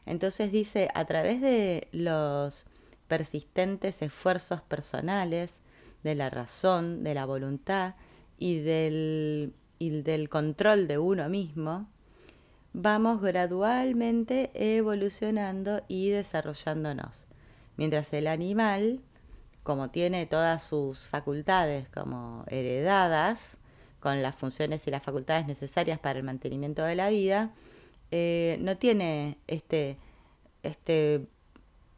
Entonces 0.06 0.52
dice, 0.52 0.88
a 0.94 1.04
través 1.04 1.40
de 1.40 1.88
los 1.92 2.64
persistentes 3.08 4.02
esfuerzos 4.02 4.62
personales, 4.62 5.54
de 6.02 6.14
la 6.14 6.30
razón, 6.30 7.02
de 7.02 7.14
la 7.14 7.26
voluntad 7.26 7.96
y 8.38 8.60
del, 8.60 9.52
del 9.80 10.28
control 10.28 10.86
de 10.86 10.98
uno 10.98 11.28
mismo, 11.28 11.88
vamos 12.72 13.20
gradualmente 13.20 14.50
evolucionando 14.54 15.82
y 15.88 16.10
desarrollándonos. 16.10 17.26
Mientras 17.76 18.12
el 18.12 18.28
animal, 18.28 19.00
como 19.64 19.90
tiene 19.90 20.26
todas 20.26 20.62
sus 20.62 21.08
facultades 21.08 21.88
como 21.88 22.44
heredadas, 22.46 23.58
con 23.98 24.22
las 24.22 24.36
funciones 24.36 24.86
y 24.86 24.92
las 24.92 25.02
facultades 25.02 25.48
necesarias 25.48 25.98
para 25.98 26.20
el 26.20 26.24
mantenimiento 26.24 26.84
de 26.84 26.94
la 26.94 27.08
vida, 27.08 27.50
eh, 28.10 28.58
no 28.60 28.76
tiene 28.76 29.38
este, 29.46 29.98
este 30.62 31.26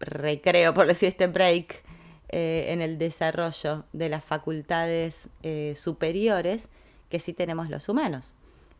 recreo, 0.00 0.74
por 0.74 0.86
decir 0.86 1.08
este 1.08 1.26
break, 1.26 1.84
eh, 2.30 2.66
en 2.68 2.82
el 2.82 2.98
desarrollo 2.98 3.84
de 3.92 4.08
las 4.08 4.24
facultades 4.24 5.28
eh, 5.42 5.74
superiores 5.80 6.68
que 7.08 7.18
sí 7.18 7.32
tenemos 7.32 7.70
los 7.70 7.88
humanos. 7.88 8.32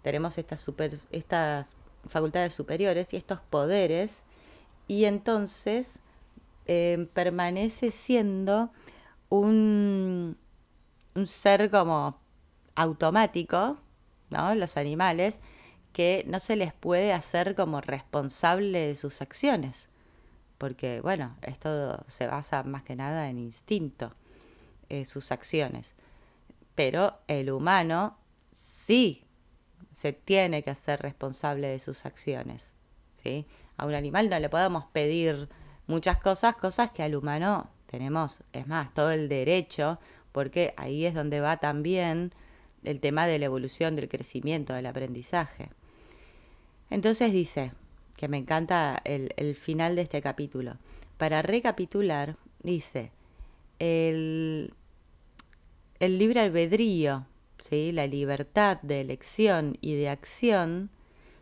Tenemos 0.02 0.38
estas, 0.38 0.60
super, 0.60 1.00
estas 1.10 1.68
facultades 2.06 2.54
superiores 2.54 3.12
y 3.14 3.16
estos 3.16 3.40
poderes 3.40 4.22
y 4.86 5.04
entonces 5.04 6.00
permanece 7.14 7.90
siendo 7.90 8.70
un, 9.30 10.36
un 11.14 11.26
ser 11.26 11.70
como 11.70 12.18
automático, 12.74 13.78
¿no? 14.30 14.54
Los 14.54 14.76
animales, 14.76 15.40
que 15.98 16.22
no 16.28 16.38
se 16.38 16.54
les 16.54 16.72
puede 16.72 17.12
hacer 17.12 17.56
como 17.56 17.80
responsable 17.80 18.86
de 18.86 18.94
sus 18.94 19.20
acciones, 19.20 19.88
porque, 20.56 21.00
bueno, 21.00 21.36
esto 21.42 22.04
se 22.06 22.28
basa 22.28 22.62
más 22.62 22.84
que 22.84 22.94
nada 22.94 23.28
en 23.28 23.36
instinto, 23.36 24.14
eh, 24.90 25.04
sus 25.04 25.32
acciones. 25.32 25.96
Pero 26.76 27.18
el 27.26 27.50
humano 27.50 28.16
sí 28.52 29.24
se 29.92 30.12
tiene 30.12 30.62
que 30.62 30.70
hacer 30.70 31.02
responsable 31.02 31.66
de 31.66 31.80
sus 31.80 32.06
acciones, 32.06 32.74
¿sí? 33.20 33.44
A 33.76 33.84
un 33.84 33.94
animal 33.94 34.30
no 34.30 34.38
le 34.38 34.48
podemos 34.48 34.84
pedir 34.92 35.48
muchas 35.88 36.18
cosas, 36.18 36.54
cosas 36.54 36.92
que 36.92 37.02
al 37.02 37.16
humano 37.16 37.68
tenemos, 37.86 38.44
es 38.52 38.68
más, 38.68 38.94
todo 38.94 39.10
el 39.10 39.28
derecho, 39.28 39.98
porque 40.30 40.74
ahí 40.76 41.06
es 41.06 41.14
donde 41.14 41.40
va 41.40 41.56
también 41.56 42.32
el 42.84 43.00
tema 43.00 43.26
de 43.26 43.40
la 43.40 43.46
evolución, 43.46 43.96
del 43.96 44.08
crecimiento, 44.08 44.74
del 44.74 44.86
aprendizaje. 44.86 45.70
Entonces 46.90 47.32
dice, 47.32 47.72
que 48.16 48.28
me 48.28 48.38
encanta 48.38 49.00
el, 49.04 49.54
final 49.54 49.96
de 49.96 50.02
este 50.02 50.22
capítulo, 50.22 50.78
para 51.16 51.42
recapitular, 51.42 52.36
dice, 52.62 53.12
el, 53.78 54.74
el 56.00 56.18
libre 56.18 56.40
albedrío, 56.40 57.26
¿sí? 57.60 57.92
la 57.92 58.06
libertad 58.06 58.80
de 58.82 59.00
elección 59.00 59.76
y 59.80 59.94
de 59.94 60.08
acción 60.08 60.90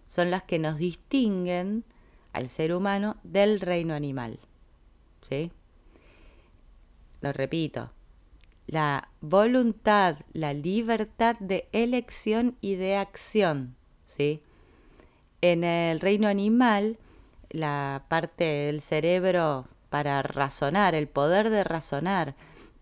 son 0.06 0.30
las 0.30 0.42
que 0.42 0.58
nos 0.58 0.78
distinguen 0.78 1.84
al 2.32 2.48
ser 2.48 2.74
humano 2.74 3.16
del 3.22 3.60
reino 3.60 3.94
animal. 3.94 4.38
¿sí? 5.22 5.50
Lo 7.20 7.32
repito, 7.32 7.90
la 8.66 9.08
voluntad, 9.20 10.18
la 10.32 10.52
libertad 10.52 11.36
de 11.38 11.68
elección 11.72 12.56
y 12.60 12.74
de 12.74 12.96
acción, 12.96 13.76
¿sí? 14.06 14.42
En 15.48 15.62
el 15.62 16.00
reino 16.00 16.26
animal, 16.26 16.98
la 17.50 18.02
parte 18.08 18.42
del 18.42 18.80
cerebro 18.80 19.68
para 19.90 20.20
razonar, 20.20 20.96
el 20.96 21.06
poder 21.06 21.50
de 21.50 21.62
razonar 21.62 22.34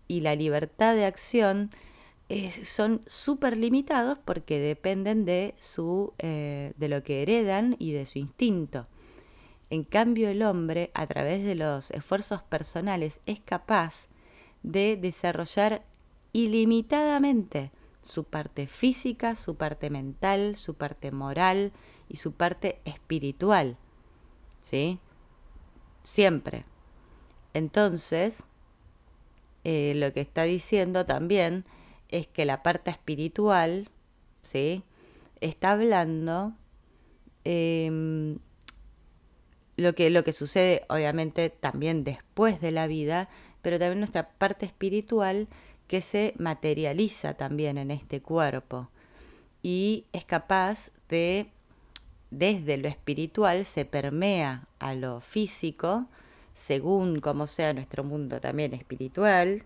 y 0.07 0.21
la 0.21 0.35
libertad 0.35 0.95
de 0.95 1.05
acción 1.05 1.69
eh, 2.27 2.49
son 2.49 3.01
súper 3.05 3.55
limitados 3.55 4.17
porque 4.17 4.59
dependen 4.59 5.25
de, 5.25 5.53
su, 5.59 6.13
eh, 6.17 6.73
de 6.77 6.89
lo 6.89 7.03
que 7.03 7.21
heredan 7.21 7.75
y 7.77 7.91
de 7.91 8.07
su 8.07 8.17
instinto. 8.17 8.87
En 9.69 9.83
cambio, 9.83 10.27
el 10.29 10.41
hombre, 10.41 10.89
a 10.95 11.05
través 11.05 11.45
de 11.45 11.53
los 11.53 11.91
esfuerzos 11.91 12.41
personales, 12.41 13.21
es 13.27 13.41
capaz 13.41 14.07
de 14.63 14.97
desarrollar 14.97 15.83
ilimitadamente 16.33 17.71
su 18.01 18.23
parte 18.23 18.65
física, 18.65 19.35
su 19.35 19.55
parte 19.55 19.91
mental, 19.91 20.55
su 20.55 20.73
parte 20.73 21.11
moral 21.11 21.71
y 22.09 22.17
su 22.17 22.33
parte 22.33 22.81
espiritual. 22.85 23.77
¿Sí? 24.61 24.99
Siempre. 26.03 26.65
Entonces, 27.53 28.43
eh, 29.63 29.93
lo 29.95 30.11
que 30.13 30.21
está 30.21 30.43
diciendo 30.43 31.05
también 31.05 31.65
es 32.09 32.27
que 32.27 32.45
la 32.45 32.63
parte 32.63 32.91
espiritual, 32.91 33.89
¿sí? 34.43 34.83
Está 35.41 35.71
hablando 35.71 36.53
em, 37.43 38.39
lo, 39.77 39.93
que, 39.93 40.09
lo 40.09 40.23
que 40.23 40.33
sucede, 40.33 40.85
obviamente, 40.89 41.49
también 41.49 42.03
después 42.03 42.61
de 42.61 42.71
la 42.71 42.87
vida, 42.87 43.29
pero 43.61 43.79
también 43.79 43.99
nuestra 43.99 44.29
parte 44.29 44.65
espiritual 44.65 45.47
que 45.87 46.01
se 46.01 46.33
materializa 46.37 47.35
también 47.35 47.77
en 47.77 47.91
este 47.91 48.21
cuerpo 48.21 48.89
y 49.67 50.05
es 50.13 50.25
capaz 50.25 50.91
de, 51.09 51.51
desde 52.31 52.77
lo 52.77 52.87
espiritual, 52.87 53.65
se 53.65 53.85
permea 53.85 54.67
a 54.79 54.93
lo 54.93 55.21
físico, 55.21 56.07
según 56.53 57.19
como 57.19 57.47
sea 57.47 57.73
nuestro 57.73 58.03
mundo 58.03 58.39
también 58.39 58.73
espiritual, 58.73 59.63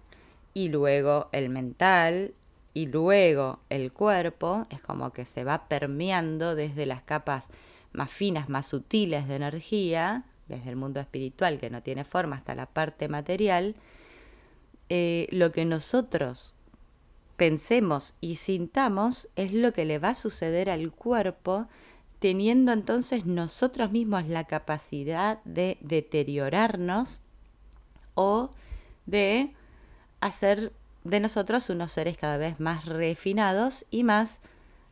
y 0.53 0.69
luego 0.69 1.29
el 1.31 1.49
mental, 1.49 2.33
y 2.73 2.87
luego 2.87 3.59
el 3.69 3.91
cuerpo, 3.91 4.67
es 4.69 4.81
como 4.81 5.11
que 5.11 5.25
se 5.25 5.43
va 5.43 5.67
permeando 5.67 6.55
desde 6.55 6.85
las 6.85 7.01
capas 7.01 7.47
más 7.91 8.11
finas, 8.11 8.49
más 8.49 8.67
sutiles 8.67 9.27
de 9.27 9.35
energía, 9.35 10.25
desde 10.47 10.69
el 10.69 10.75
mundo 10.75 10.99
espiritual 10.99 11.59
que 11.59 11.69
no 11.69 11.81
tiene 11.81 12.03
forma 12.03 12.35
hasta 12.35 12.55
la 12.55 12.65
parte 12.65 13.07
material, 13.07 13.75
eh, 14.89 15.27
lo 15.31 15.51
que 15.51 15.65
nosotros 15.65 16.55
pensemos 17.37 18.15
y 18.19 18.35
sintamos 18.35 19.29
es 19.35 19.53
lo 19.53 19.71
que 19.71 19.85
le 19.85 19.99
va 19.99 20.09
a 20.09 20.15
suceder 20.15 20.69
al 20.69 20.91
cuerpo, 20.91 21.67
teniendo 22.19 22.73
entonces 22.73 23.25
nosotros 23.25 23.91
mismos 23.91 24.27
la 24.27 24.45
capacidad 24.45 25.41
de 25.45 25.77
deteriorarnos 25.81 27.21
o 28.13 28.51
de 29.05 29.53
hacer 30.19 30.73
de 31.03 31.19
nosotros 31.21 31.69
unos 31.69 31.93
seres 31.93 32.17
cada 32.17 32.37
vez 32.37 32.59
más 32.59 32.85
refinados 32.85 33.85
y 33.89 34.03
más 34.03 34.41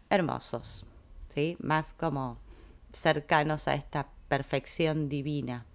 hermosos, 0.09 0.85
¿sí? 1.27 1.57
más 1.59 1.93
como 1.93 2.37
cercanos 2.93 3.67
a 3.67 3.75
esta 3.75 4.07
perfección 4.29 5.09
divina. 5.09 5.65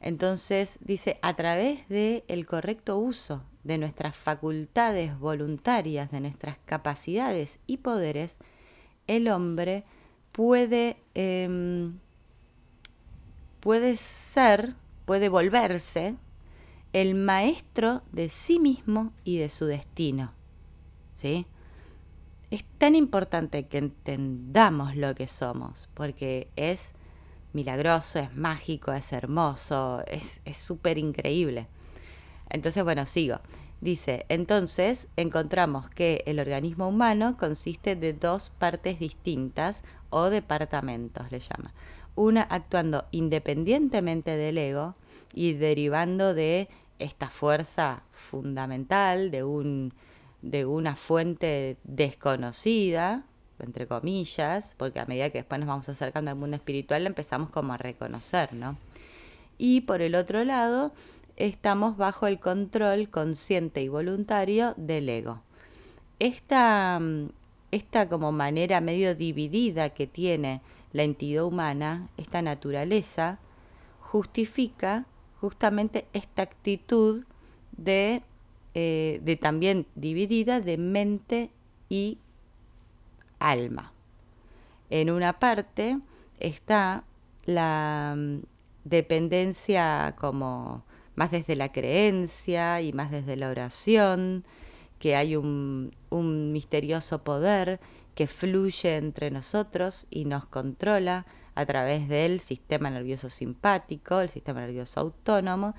Entonces 0.00 0.78
dice, 0.80 1.18
a 1.22 1.34
través 1.34 1.88
del 1.88 2.22
el 2.28 2.46
correcto 2.46 2.98
uso 2.98 3.42
de 3.64 3.78
nuestras 3.78 4.16
facultades 4.16 5.18
voluntarias, 5.18 6.12
de 6.12 6.20
nuestras 6.20 6.58
capacidades 6.64 7.58
y 7.66 7.78
poderes, 7.78 8.38
el 9.08 9.28
hombre 9.28 9.84
puede, 10.38 11.02
em, 11.14 11.98
puede 13.58 13.96
ser, 13.96 14.76
puede 15.04 15.28
volverse 15.28 16.14
el 16.92 17.16
maestro 17.16 18.02
de 18.12 18.28
sí 18.28 18.60
mismo 18.60 19.12
y 19.24 19.38
de 19.38 19.48
su 19.48 19.66
destino. 19.66 20.32
¿Sí? 21.16 21.44
Es 22.52 22.64
tan 22.78 22.94
importante 22.94 23.66
que 23.66 23.78
entendamos 23.78 24.94
lo 24.94 25.12
que 25.16 25.26
somos, 25.26 25.88
porque 25.94 26.46
es 26.54 26.92
milagroso, 27.52 28.20
es 28.20 28.36
mágico, 28.36 28.92
es 28.92 29.12
hermoso, 29.12 30.04
es 30.06 30.40
súper 30.56 30.98
increíble. 30.98 31.66
Entonces, 32.48 32.84
bueno, 32.84 33.06
sigo. 33.06 33.40
Dice, 33.80 34.26
entonces 34.28 35.08
encontramos 35.16 35.88
que 35.88 36.24
el 36.26 36.40
organismo 36.40 36.88
humano 36.88 37.36
consiste 37.36 37.94
de 37.94 38.12
dos 38.12 38.50
partes 38.50 38.98
distintas 38.98 39.82
o 40.10 40.30
departamentos, 40.30 41.30
le 41.30 41.38
llama. 41.38 41.72
Una 42.16 42.42
actuando 42.42 43.06
independientemente 43.12 44.36
del 44.36 44.58
ego 44.58 44.96
y 45.32 45.52
derivando 45.52 46.34
de 46.34 46.68
esta 46.98 47.28
fuerza 47.28 48.02
fundamental 48.10 49.30
de, 49.30 49.44
un, 49.44 49.94
de 50.42 50.66
una 50.66 50.96
fuente 50.96 51.76
desconocida, 51.84 53.24
entre 53.60 53.86
comillas, 53.86 54.74
porque 54.76 54.98
a 54.98 55.06
medida 55.06 55.30
que 55.30 55.38
después 55.38 55.60
nos 55.60 55.68
vamos 55.68 55.88
acercando 55.88 56.32
al 56.32 56.36
mundo 56.36 56.56
espiritual 56.56 57.06
empezamos 57.06 57.50
como 57.50 57.72
a 57.72 57.76
reconocer, 57.76 58.54
¿no? 58.54 58.76
Y 59.56 59.82
por 59.82 60.02
el 60.02 60.14
otro 60.14 60.44
lado, 60.44 60.92
estamos 61.38 61.96
bajo 61.96 62.26
el 62.26 62.40
control 62.40 63.08
consciente 63.08 63.80
y 63.80 63.88
voluntario 63.88 64.74
del 64.76 65.08
ego. 65.08 65.40
Esta, 66.18 67.00
esta 67.70 68.08
como 68.08 68.32
manera 68.32 68.80
medio 68.80 69.14
dividida 69.14 69.90
que 69.90 70.08
tiene 70.08 70.60
la 70.92 71.04
entidad 71.04 71.44
humana, 71.44 72.08
esta 72.16 72.42
naturaleza, 72.42 73.38
justifica 74.00 75.06
justamente 75.40 76.06
esta 76.12 76.42
actitud 76.42 77.24
de, 77.76 78.22
eh, 78.74 79.20
de 79.22 79.36
también 79.36 79.86
dividida 79.94 80.60
de 80.60 80.76
mente 80.76 81.50
y 81.88 82.18
alma. 83.38 83.92
En 84.90 85.10
una 85.10 85.38
parte 85.38 86.00
está 86.40 87.04
la 87.44 88.14
mm, 88.16 88.38
dependencia 88.84 90.16
como 90.18 90.82
más 91.18 91.32
desde 91.32 91.56
la 91.56 91.72
creencia 91.72 92.80
y 92.80 92.92
más 92.92 93.10
desde 93.10 93.34
la 93.34 93.50
oración, 93.50 94.44
que 95.00 95.16
hay 95.16 95.34
un, 95.34 95.90
un 96.10 96.52
misterioso 96.52 97.24
poder 97.24 97.80
que 98.14 98.28
fluye 98.28 98.96
entre 98.96 99.32
nosotros 99.32 100.06
y 100.10 100.26
nos 100.26 100.46
controla 100.46 101.26
a 101.56 101.66
través 101.66 102.08
del 102.08 102.38
sistema 102.38 102.88
nervioso 102.88 103.30
simpático, 103.30 104.20
el 104.20 104.28
sistema 104.28 104.60
nervioso 104.60 105.00
autónomo, 105.00 105.74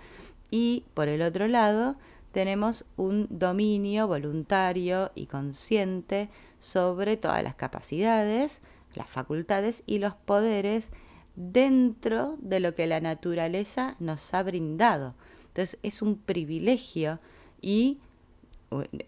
y 0.52 0.84
por 0.94 1.08
el 1.08 1.22
otro 1.22 1.48
lado 1.48 1.96
tenemos 2.34 2.84
un 2.98 3.26
dominio 3.30 4.08
voluntario 4.08 5.10
y 5.16 5.28
consciente 5.28 6.30
sobre 6.60 7.16
todas 7.16 7.42
las 7.44 7.56
capacidades, 7.56 8.62
las 8.94 9.08
facultades 9.08 9.84
y 9.86 10.00
los 10.00 10.16
poderes 10.16 10.90
dentro 11.38 12.36
de 12.42 12.60
lo 12.60 12.76
que 12.76 12.88
la 12.88 13.00
naturaleza 13.00 13.96
nos 14.00 14.34
ha 14.34 14.44
brindado. 14.44 15.16
Entonces 15.60 15.78
es 15.84 16.02
un 16.02 16.16
privilegio 16.16 17.20
y 17.60 17.98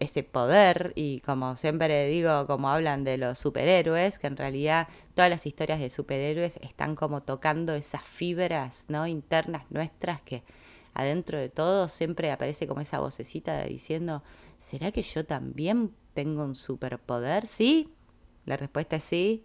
ese 0.00 0.22
poder 0.22 0.92
y 0.96 1.20
como 1.20 1.56
siempre 1.56 2.08
digo, 2.08 2.46
como 2.46 2.68
hablan 2.68 3.04
de 3.04 3.16
los 3.16 3.38
superhéroes, 3.38 4.18
que 4.18 4.26
en 4.26 4.36
realidad 4.36 4.86
todas 5.14 5.30
las 5.30 5.46
historias 5.46 5.80
de 5.80 5.88
superhéroes 5.88 6.58
están 6.58 6.94
como 6.94 7.22
tocando 7.22 7.72
esas 7.72 8.02
fibras 8.02 8.84
¿no? 8.88 9.06
internas 9.06 9.64
nuestras 9.70 10.20
que 10.20 10.44
adentro 10.92 11.38
de 11.38 11.48
todo 11.48 11.88
siempre 11.88 12.30
aparece 12.30 12.66
como 12.66 12.82
esa 12.82 13.00
vocecita 13.00 13.62
diciendo, 13.64 14.22
¿será 14.58 14.92
que 14.92 15.00
yo 15.00 15.24
también 15.24 15.94
tengo 16.12 16.44
un 16.44 16.54
superpoder? 16.54 17.46
Sí, 17.46 17.94
la 18.44 18.58
respuesta 18.58 18.96
es 18.96 19.04
sí. 19.04 19.42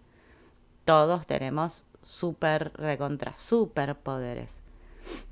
Todos 0.84 1.26
tenemos 1.26 1.86
super 2.02 2.74
recontra 2.74 3.38
superpoderes. 3.38 4.58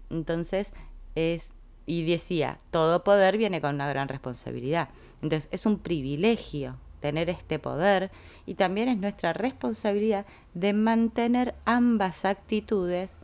Entonces 0.10 0.72
es 1.16 1.52
y 1.86 2.06
decía, 2.06 2.60
todo 2.72 3.04
poder 3.04 3.38
viene 3.38 3.62
con 3.62 3.76
una 3.76 3.88
gran 3.88 4.08
responsabilidad. 4.08 4.90
Entonces 5.22 5.50
es 5.52 5.66
un 5.66 5.80
privilegio 5.80 6.78
tener 7.00 7.30
este 7.30 7.60
poder 7.60 8.10
y 8.46 8.56
también 8.56 8.90
es 8.90 8.98
nuestra 8.98 9.34
responsabilidad 9.34 10.26
de 10.54 10.74
mantener 10.74 11.54
ambas 11.66 12.26
actitudes, 12.26 13.18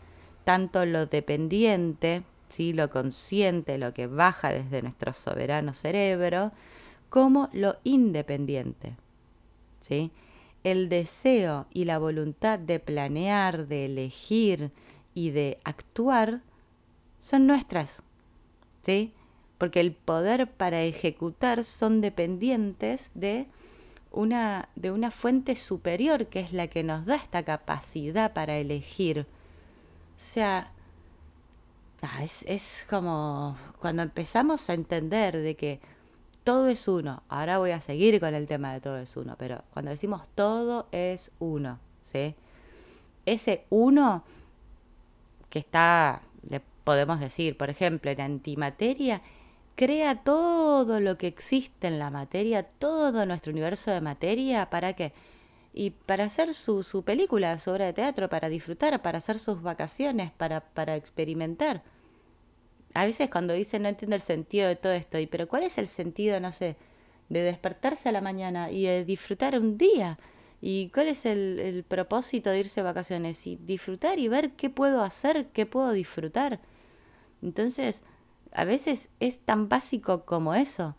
tanto 0.43 0.85
lo 0.85 1.07
dependiente, 1.07 2.23
¿sí? 2.49 2.73
lo 2.73 2.89
consciente, 2.89 3.77
lo 3.77 3.93
que 3.93 4.07
baja 4.07 4.49
desde 4.49 4.83
nuestro 4.83 5.13
soberano 5.13 5.73
cerebro, 5.73 6.51
como 7.09 7.49
lo 7.53 7.77
independiente. 7.83 8.95
¿sí? 9.79 10.11
El 10.63 10.87
deseo 10.89 11.65
y 11.73 11.85
la 11.85 11.97
voluntad 11.97 12.59
de 12.59 12.79
planear, 12.79 13.67
de 13.67 13.85
elegir 13.85 14.71
y 15.15 15.31
de 15.31 15.59
actuar 15.63 16.41
son 17.19 17.47
nuestras 17.47 18.03
¿sí? 18.81 19.13
Porque 19.57 19.79
el 19.79 19.93
poder 19.93 20.49
para 20.51 20.81
ejecutar 20.81 21.63
son 21.63 22.01
dependientes 22.01 23.11
de 23.13 23.47
una, 24.11 24.69
de 24.75 24.91
una 24.91 25.11
fuente 25.11 25.55
superior 25.55 26.27
que 26.27 26.41
es 26.41 26.53
la 26.53 26.67
que 26.67 26.83
nos 26.83 27.05
da 27.05 27.15
esta 27.15 27.43
capacidad 27.43 28.33
para 28.33 28.57
elegir. 28.57 29.19
O 29.19 29.25
sea, 30.17 30.71
ah, 32.01 32.23
es, 32.23 32.43
es 32.43 32.85
como 32.89 33.57
cuando 33.79 34.03
empezamos 34.03 34.69
a 34.69 34.73
entender 34.73 35.37
de 35.37 35.55
que 35.55 35.79
todo 36.43 36.69
es 36.69 36.87
uno, 36.87 37.21
ahora 37.29 37.59
voy 37.59 37.71
a 37.71 37.81
seguir 37.81 38.19
con 38.19 38.33
el 38.33 38.47
tema 38.47 38.73
de 38.73 38.81
todo 38.81 38.97
es 38.97 39.15
uno, 39.15 39.35
pero 39.37 39.63
cuando 39.71 39.91
decimos 39.91 40.23
todo 40.33 40.87
es 40.91 41.31
uno, 41.39 41.79
¿sí? 42.01 42.35
Ese 43.25 43.65
uno 43.69 44.23
que 45.49 45.59
está, 45.59 46.23
podemos 46.83 47.19
decir, 47.19 47.57
por 47.57 47.69
ejemplo, 47.69 48.11
en 48.11 48.21
antimateria, 48.21 49.21
crea 49.75 50.15
todo 50.23 50.99
lo 50.99 51.17
que 51.17 51.27
existe 51.27 51.87
en 51.87 51.99
la 51.99 52.09
materia, 52.09 52.63
todo 52.63 53.25
nuestro 53.25 53.51
universo 53.51 53.91
de 53.91 54.01
materia, 54.01 54.69
¿para 54.69 54.93
qué? 54.93 55.13
Y 55.73 55.91
para 55.91 56.25
hacer 56.25 56.53
su, 56.53 56.83
su 56.83 57.03
película, 57.03 57.57
su 57.57 57.71
obra 57.71 57.85
de 57.85 57.93
teatro, 57.93 58.29
para 58.29 58.49
disfrutar, 58.49 59.01
para 59.01 59.19
hacer 59.19 59.39
sus 59.39 59.61
vacaciones, 59.61 60.31
para, 60.31 60.61
para 60.61 60.95
experimentar. 60.95 61.83
A 62.93 63.05
veces 63.05 63.29
cuando 63.29 63.53
dicen 63.53 63.83
no 63.83 63.89
entiendo 63.89 64.15
el 64.15 64.21
sentido 64.21 64.67
de 64.67 64.75
todo 64.75 64.91
esto, 64.93 65.17
y 65.17 65.27
pero 65.27 65.47
¿cuál 65.47 65.63
es 65.63 65.77
el 65.77 65.87
sentido, 65.87 66.39
no 66.39 66.51
sé, 66.51 66.75
de 67.29 67.41
despertarse 67.41 68.09
a 68.09 68.11
la 68.11 68.21
mañana 68.21 68.69
y 68.69 68.83
de 68.85 69.05
disfrutar 69.05 69.57
un 69.57 69.77
día? 69.77 70.19
¿Y 70.61 70.89
cuál 70.89 71.07
es 71.07 71.25
el, 71.25 71.59
el 71.59 71.83
propósito 71.83 72.49
de 72.51 72.59
irse 72.59 72.81
de 72.81 72.85
vacaciones? 72.85 73.47
Y 73.47 73.55
disfrutar 73.55 74.19
y 74.19 74.27
ver 74.27 74.51
qué 74.51 74.69
puedo 74.69 75.01
hacer, 75.03 75.47
qué 75.47 75.65
puedo 75.65 75.91
disfrutar. 75.91 76.59
Entonces, 77.41 78.03
a 78.51 78.65
veces 78.65 79.09
es 79.19 79.39
tan 79.39 79.69
básico 79.69 80.25
como 80.25 80.53
eso, 80.53 80.95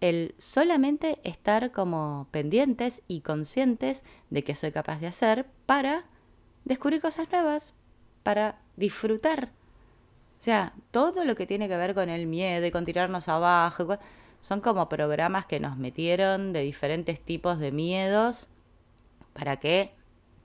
el 0.00 0.34
solamente 0.38 1.18
estar 1.24 1.72
como 1.72 2.28
pendientes 2.30 3.02
y 3.06 3.20
conscientes 3.20 4.04
de 4.30 4.44
que 4.44 4.54
soy 4.54 4.72
capaz 4.72 4.98
de 5.00 5.06
hacer 5.06 5.46
para 5.66 6.04
descubrir 6.64 7.00
cosas 7.00 7.30
nuevas, 7.30 7.74
para 8.22 8.60
disfrutar. 8.76 9.52
O 10.38 10.42
sea, 10.42 10.74
todo 10.90 11.24
lo 11.24 11.34
que 11.34 11.46
tiene 11.46 11.68
que 11.68 11.76
ver 11.76 11.94
con 11.94 12.08
el 12.08 12.26
miedo 12.26 12.64
y 12.64 12.70
con 12.70 12.86
tirarnos 12.86 13.28
abajo, 13.28 13.98
son 14.40 14.62
como 14.62 14.88
programas 14.88 15.44
que 15.44 15.60
nos 15.60 15.76
metieron 15.76 16.54
de 16.54 16.62
diferentes 16.62 17.20
tipos 17.20 17.58
de 17.58 17.72
miedos 17.72 18.48
para 19.34 19.58
que 19.58 19.94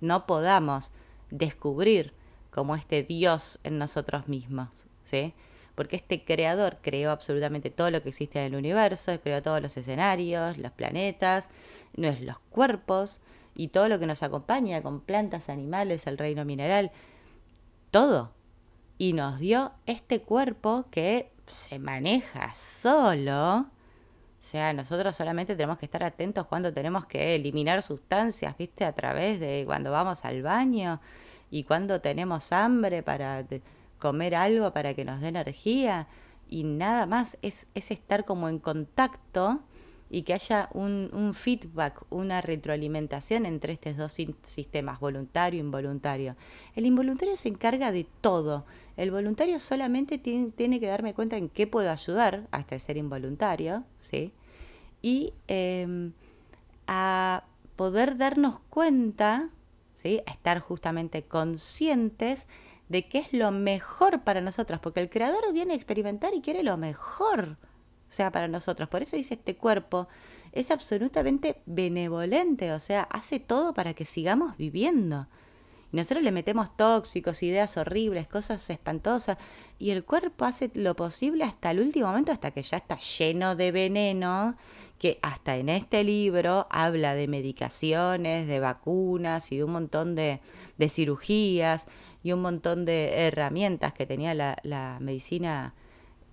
no 0.02 0.26
podamos 0.26 0.92
descubrir 1.32 2.14
como 2.52 2.76
este 2.76 3.04
Dios 3.04 3.60
en 3.64 3.78
nosotros 3.78 4.28
mismos. 4.28 4.86
¿Sí? 5.06 5.34
Porque 5.76 5.96
este 5.96 6.24
creador 6.24 6.80
creó 6.82 7.12
absolutamente 7.12 7.70
todo 7.70 7.92
lo 7.92 8.02
que 8.02 8.10
existe 8.10 8.40
en 8.40 8.46
el 8.46 8.56
universo, 8.56 9.20
creó 9.22 9.42
todos 9.42 9.62
los 9.62 9.76
escenarios, 9.78 10.58
los 10.58 10.72
planetas, 10.72 11.50
los 11.96 12.40
cuerpos 12.50 13.22
y 13.56 13.70
todo 13.70 13.88
lo 13.88 14.00
que 14.00 14.06
nos 14.06 14.24
acompaña 14.24 14.82
con 14.82 15.02
plantas, 15.02 15.50
animales, 15.50 16.08
el 16.08 16.18
reino 16.18 16.46
mineral, 16.46 16.92
todo. 17.92 18.34
Y 18.98 19.14
nos 19.14 19.40
dio 19.40 19.74
este 19.86 20.22
cuerpo 20.22 20.86
que 20.92 21.32
se 21.48 21.80
maneja 21.80 22.54
solo. 22.54 23.60
O 23.60 24.48
sea, 24.48 24.74
nosotros 24.74 25.16
solamente 25.16 25.56
tenemos 25.56 25.78
que 25.78 25.86
estar 25.86 26.04
atentos 26.04 26.46
cuando 26.46 26.72
tenemos 26.72 27.06
que 27.06 27.36
eliminar 27.36 27.82
sustancias, 27.82 28.56
¿viste? 28.58 28.86
A 28.86 28.94
través 28.94 29.40
de 29.40 29.64
cuando 29.66 29.92
vamos 29.92 30.24
al 30.24 30.44
baño 30.44 31.02
y 31.50 31.64
cuando 31.64 32.00
tenemos 32.00 32.52
hambre 32.52 33.02
para 33.02 33.46
comer 34.06 34.36
algo 34.36 34.72
para 34.72 34.94
que 34.94 35.04
nos 35.04 35.20
dé 35.20 35.30
energía 35.30 36.08
y 36.48 36.64
nada 36.64 37.08
más, 37.08 37.40
es, 37.42 37.66
es 37.74 37.90
estar 37.90 38.24
como 38.24 38.50
en 38.50 38.60
contacto 38.60 39.64
y 40.12 40.22
que 40.22 40.34
haya 40.36 40.70
un, 40.74 41.10
un, 41.12 41.34
feedback, 41.34 42.04
una 42.12 42.40
retroalimentación 42.42 43.48
entre 43.48 43.74
estos 43.74 43.98
dos 43.98 44.16
sistemas, 44.44 45.00
voluntario 45.00 45.60
e 45.60 45.64
involuntario. 45.64 46.36
El 46.76 46.86
involuntario 46.86 47.36
se 47.36 47.50
encarga 47.50 47.92
de 47.92 48.06
todo. 48.22 48.68
El 48.96 49.10
voluntario 49.10 49.60
solamente 49.60 50.20
tiene, 50.20 50.52
tiene 50.52 50.80
que 50.80 50.86
darme 50.86 51.16
cuenta 51.16 51.36
en 51.38 51.50
qué 51.50 51.66
puedo 51.66 51.90
ayudar, 51.90 52.48
hasta 52.52 52.78
ser 52.78 52.98
involuntario, 52.98 53.86
¿sí? 54.12 54.32
Y 55.02 55.34
em, 55.48 56.14
a 56.86 57.46
poder 57.76 58.18
darnos 58.18 58.60
cuenta, 58.70 59.50
¿sí? 59.96 60.22
A 60.28 60.32
estar 60.32 60.60
justamente 60.60 61.24
conscientes 61.24 62.48
de 62.90 63.08
qué 63.08 63.20
es 63.20 63.34
lo 63.34 63.52
mejor 63.52 64.24
para 64.24 64.42
nosotros, 64.42 64.80
porque 64.80 65.00
el 65.00 65.10
creador 65.10 65.52
viene 65.54 65.74
a 65.74 65.76
experimentar 65.76 66.34
y 66.34 66.42
quiere 66.42 66.64
lo 66.64 66.78
mejor, 66.78 67.58
o 68.10 68.14
sea, 68.14 68.32
para 68.32 68.48
nosotros. 68.48 68.90
Por 68.90 69.02
eso 69.02 69.16
dice 69.16 69.36
este 69.36 69.56
cuerpo, 69.56 70.08
es 70.52 70.72
absolutamente 70.72 71.62
benevolente, 71.66 72.72
o 72.72 72.80
sea, 72.80 73.04
hace 73.04 73.40
todo 73.40 73.74
para 73.74 73.94
que 73.94 74.06
sigamos 74.06 74.56
viviendo. 74.58 75.28
Nosotros 75.96 76.24
le 76.24 76.32
metemos 76.32 76.76
tóxicos, 76.76 77.42
ideas 77.42 77.78
horribles, 77.78 78.28
cosas 78.28 78.70
espantosas, 78.70 79.38
y 79.80 79.92
el 79.92 80.04
cuerpo 80.04 80.46
hace 80.46 80.70
lo 80.74 80.96
posible 80.96 81.44
hasta 81.44 81.72
el 81.72 81.80
último 81.80 82.08
momento, 82.08 82.32
hasta 82.32 82.52
que 82.52 82.62
ya 82.62 82.78
está 82.78 82.98
lleno 82.98 83.56
de 83.56 83.72
veneno, 83.72 84.58
que 85.00 85.20
hasta 85.22 85.56
en 85.58 85.70
este 85.70 86.04
libro 86.04 86.68
habla 86.70 87.16
de 87.16 87.28
medicaciones, 87.28 88.48
de 88.48 88.60
vacunas 88.60 89.52
y 89.52 89.58
de 89.58 89.64
un 89.64 89.72
montón 89.72 90.16
de, 90.16 90.42
de 90.78 90.90
cirugías 90.90 91.88
y 92.24 92.34
un 92.34 92.42
montón 92.42 92.86
de 92.86 93.28
herramientas 93.28 93.94
que 93.94 94.06
tenía 94.06 94.34
la, 94.34 94.58
la 94.64 94.98
medicina, 95.00 95.76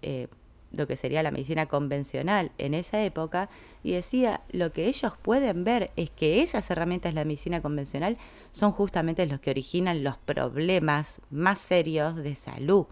eh, 0.03 0.29
lo 0.73 0.87
que 0.87 0.97
sería 0.97 1.23
la 1.23 1.31
medicina 1.31 1.67
convencional 1.67 2.53
en 2.59 2.75
esa 2.75 3.03
época, 3.03 3.49
y 3.83 3.93
decía, 3.93 4.41
lo 4.51 4.73
que 4.73 4.87
ellos 4.87 5.15
pueden 5.21 5.65
ver 5.65 5.91
es 5.97 6.11
que 6.11 6.43
esas 6.43 6.71
herramientas 6.71 7.13
de 7.13 7.21
la 7.21 7.25
medicina 7.25 7.61
convencional 7.61 8.17
son 8.53 8.73
justamente 8.73 9.27
los 9.27 9.41
que 9.41 9.51
originan 9.51 10.05
los 10.05 10.17
problemas 10.19 11.21
más 11.31 11.59
serios 11.59 12.17
de 12.17 12.35
salud 12.35 12.87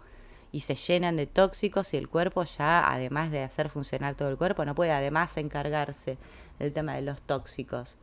y 0.52 0.60
se 0.60 0.74
llenan 0.74 1.16
de 1.16 1.26
tóxicos 1.26 1.94
y 1.94 1.96
el 1.96 2.08
cuerpo 2.08 2.42
ya, 2.42 2.90
además 2.90 3.30
de 3.30 3.42
hacer 3.42 3.68
funcionar 3.68 4.16
todo 4.16 4.28
el 4.28 4.36
cuerpo, 4.36 4.64
no 4.64 4.74
puede 4.74 4.92
además 4.92 5.36
encargarse 5.36 6.18
del 6.58 6.72
tema 6.72 6.94
de 6.96 7.02
los 7.02 7.22
tóxicos. 7.22 7.96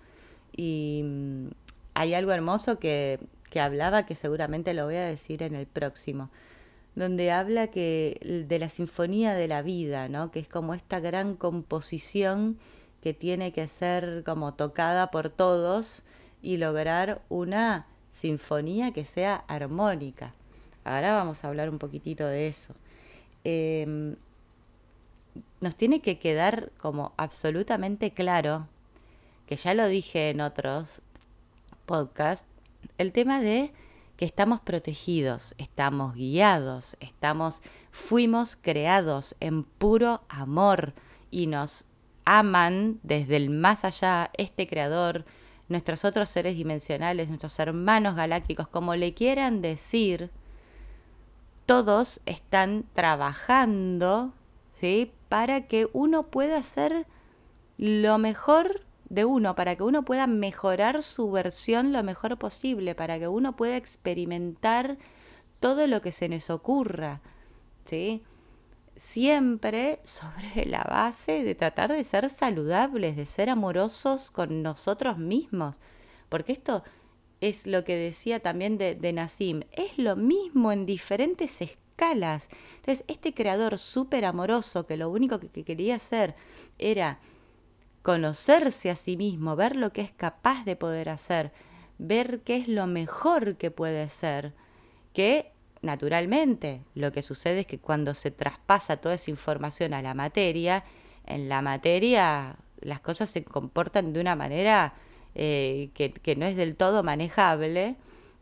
Y 0.56 1.02
mm, 1.04 1.48
hay 1.94 2.14
algo 2.14 2.32
hermoso 2.32 2.80
que 2.80 3.20
que 3.50 3.60
hablaba, 3.60 4.06
que 4.06 4.16
seguramente 4.16 4.74
lo 4.74 4.86
voy 4.86 4.96
a 4.96 5.06
decir 5.06 5.44
en 5.44 5.56
el 5.56 5.68
próximo, 5.68 6.30
donde 6.98 7.30
habla 7.30 7.68
que 7.68 8.46
de 8.50 8.58
la 8.58 8.70
sinfonía 8.70 9.36
de 9.36 9.48
la 9.48 9.62
vida, 9.62 10.10
¿no? 10.10 10.32
que 10.32 10.40
es 10.40 10.48
como 10.48 10.74
esta 10.74 11.00
gran 11.00 11.36
composición 11.36 12.58
que 13.04 13.14
tiene 13.14 13.54
que 13.54 13.68
ser 13.68 14.24
como 14.26 14.56
tocada 14.56 15.12
por 15.12 15.30
todos 15.30 16.02
y 16.42 16.58
lograr 16.58 17.22
una 17.30 17.86
sinfonía 18.12 18.94
que 18.94 19.06
sea 19.06 19.36
armónica. 19.48 20.34
Ahora 20.86 21.14
vamos 21.14 21.44
a 21.44 21.50
hablar 21.50 21.70
un 21.70 21.78
poquitito 21.78 22.26
de 22.26 22.48
eso. 22.48 22.74
Em, 23.44 24.16
nos 25.62 25.76
tiene 25.76 26.02
que 26.02 26.18
quedar 26.18 26.72
como 26.80 27.14
absolutamente 27.18 28.10
claro, 28.10 28.68
que 29.46 29.56
ya 29.56 29.76
lo 29.76 29.88
dije 29.88 30.32
en 30.32 30.42
otros 30.42 31.02
podcasts, 31.86 32.48
el 32.98 33.12
tema 33.12 33.40
de 33.40 33.72
que 34.18 34.26
estamos 34.26 34.60
protegidos, 34.60 35.54
estamos 35.60 36.16
guiados, 36.16 36.98
estamos, 37.00 37.62
fuimos 37.92 38.56
creados 38.56 39.36
en 39.40 39.64
puro 39.64 40.24
amor 40.28 40.94
y 41.30 41.46
nos 41.46 41.86
aman 42.26 43.00
desde 43.04 43.38
el 43.38 43.52
más 43.52 43.86
allá 43.86 44.32
este 44.34 44.66
creador, 44.66 45.24
nuestros 45.70 46.04
otros 46.04 46.30
seres 46.30 46.58
dimensionales, 46.58 47.30
nuestros 47.30 47.60
hermanos 47.60 48.16
galácticos, 48.16 48.68
como 48.68 48.96
le 48.96 49.14
quieran 49.14 49.62
decir, 49.62 50.32
todos 51.68 52.20
están 52.26 52.86
trabajando, 52.94 54.34
¿sí? 54.74 55.12
Para 55.30 55.68
que 55.68 55.90
uno 55.94 56.24
pueda 56.24 56.58
hacer 56.58 57.06
lo 57.78 58.18
mejor 58.18 58.87
de 59.10 59.26
uno, 59.26 59.56
para 59.56 59.76
que 59.76 59.84
uno 59.84 60.04
pueda 60.04 60.28
mejorar 60.28 61.02
su 61.02 61.32
versión 61.32 61.94
lo 61.94 62.04
mejor 62.04 62.38
posible, 62.38 62.96
para 62.96 63.20
que 63.20 63.28
uno 63.28 63.56
pueda 63.56 63.78
experimentar 63.78 64.98
todo 65.60 65.88
lo 65.88 66.02
que 66.02 66.12
se 66.12 66.30
nos 66.30 66.50
ocurra, 66.50 67.22
¿sí? 67.86 68.24
Siempre 68.96 70.00
sobre 70.04 70.66
la 70.66 70.84
base 70.84 71.44
de 71.44 71.56
tratar 71.56 71.92
de 71.92 72.04
ser 72.04 72.30
saludables, 72.30 73.16
de 73.16 73.26
ser 73.26 73.50
amorosos 73.50 74.32
con 74.32 74.62
nosotros 74.62 75.18
mismos, 75.18 75.76
porque 76.30 76.52
esto 76.52 76.84
es 77.40 77.68
lo 77.68 77.84
que 77.84 77.96
decía 77.96 78.40
también 78.40 78.78
de, 78.78 78.96
de 78.96 79.14
Nassim, 79.14 79.62
es 79.72 79.98
lo 79.98 80.16
mismo 80.16 80.72
en 80.72 80.86
diferentes 80.86 81.62
escalas. 81.62 82.50
Entonces, 82.78 83.06
este 83.08 83.34
creador 83.34 83.78
súper 83.78 84.26
amoroso 84.26 84.86
que 84.86 84.98
lo 84.98 85.10
único 85.10 85.40
que 85.40 85.64
quería 85.64 85.96
hacer 85.96 86.36
era 86.80 87.20
conocerse 88.02 88.90
a 88.90 88.96
sí 88.96 89.18
mismo, 89.18 89.56
ver 89.56 89.76
lo 89.76 89.92
que 89.92 90.02
es 90.02 90.12
capaz 90.12 90.64
de 90.66 90.76
poder 90.76 91.10
hacer, 91.10 91.52
ver 91.98 92.42
qué 92.42 92.58
es 92.58 92.68
lo 92.68 92.88
mejor 92.88 93.58
que 93.58 93.72
puede 93.72 94.08
ser, 94.10 94.54
que 95.14 95.52
naturalmente 95.82 96.84
lo 96.96 97.12
que 97.12 97.22
sucede 97.22 97.62
es 97.62 97.68
que 97.68 97.80
cuando 97.80 98.14
se 98.14 98.32
traspasa 98.32 98.98
toda 98.98 99.16
esa 99.16 99.32
información 99.32 99.94
a 99.94 100.02
la 100.02 100.14
materia, 100.14 100.84
en 101.26 101.50
la 101.50 101.62
materia 101.62 102.58
las 102.82 103.00
cosas 103.00 103.30
se 103.30 103.44
comportan 103.44 104.14
de 104.14 104.22
una 104.22 104.36
manera 104.36 104.94
eh, 105.36 105.90
que, 105.94 106.36
no 106.36 106.46
es 106.46 106.56
del 106.56 106.76
todo 106.76 107.04
manejable 107.04 107.96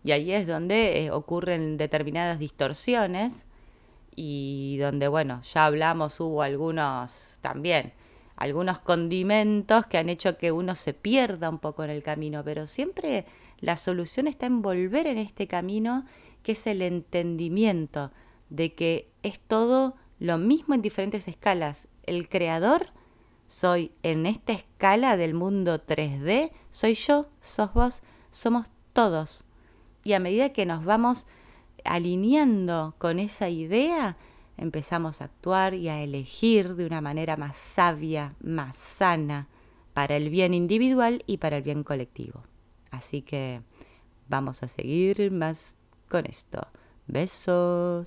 y 0.04 0.12
ahí 0.12 0.32
es 0.32 0.48
donde 0.48 1.06
eh, 1.06 1.12
ocurren 1.12 1.78
determinadas 1.78 2.39
distorsiones 2.39 3.48
y 4.15 4.78
donde, 4.80 5.08
bueno, 5.08 5.41
ya 5.41 5.65
hablamos, 5.65 6.20
hubo 6.20 6.41
algunos 6.41 7.39
también 7.41 7.94
algunos 8.36 8.80
condimentos 8.80 9.86
que 9.86 9.98
han 9.98 10.10
hecho 10.10 10.38
que 10.38 10.52
uno 10.52 10.76
se 10.76 10.93
pierda 10.93 11.50
un 11.50 11.60
poco 11.60 11.84
en 11.84 11.89
el 11.89 12.04
camino, 12.04 12.43
pero 12.43 12.67
siempre 12.67 13.26
la 13.60 13.78
solución 13.78 14.28
está 14.28 14.45
en 14.45 14.62
volver 14.62 15.08
en 15.08 15.17
este 15.17 15.48
camino, 15.48 16.06
que 16.43 16.52
es 16.54 16.67
el 16.67 16.82
entendimiento 16.82 18.12
de 18.50 18.74
que 18.74 19.10
es 19.24 19.39
todo 19.39 19.95
lo 20.19 20.38
mismo 20.38 20.76
en 20.76 20.82
diferentes 20.82 21.28
escalas. 21.28 21.88
El 22.04 22.30
creador 22.30 22.88
soy 23.48 23.91
en 24.04 24.26
esta 24.26 24.54
escala 24.54 25.17
del 25.17 25.34
mundo 25.34 25.80
3D, 25.84 26.52
soy 26.71 26.95
yo, 26.95 27.28
sos 27.41 27.74
vos, 27.74 28.02
somos 28.32 28.67
todos. 28.93 29.45
Y 30.04 30.13
a 30.13 30.19
medida 30.19 30.50
que 30.50 30.65
nos 30.65 30.84
vamos 30.84 31.26
alineando 31.84 32.95
con 32.98 33.19
esa 33.19 33.50
idea, 33.50 34.17
empezamos 34.58 35.22
a 35.22 35.26
actuar 35.26 35.74
y 35.74 35.89
a 35.89 36.02
elegir 36.02 36.76
de 36.76 36.86
una 36.86 37.02
manera 37.02 37.38
más 37.38 37.58
sabia, 37.58 38.36
más 38.39 38.78
sana, 38.78 39.48
para 39.94 40.18
el 40.18 40.30
bien 40.30 40.54
individual 40.54 41.24
y 41.26 41.38
para 41.38 41.58
el 41.58 41.63
bien 41.63 41.84
colectivo. 41.84 42.44
Así 42.91 43.22
que 43.22 43.62
vamos 44.28 44.63
a 44.63 44.68
seguir 44.68 45.32
más 45.32 45.76
con 46.10 46.26
esto. 46.26 46.68
Besos. 47.08 48.04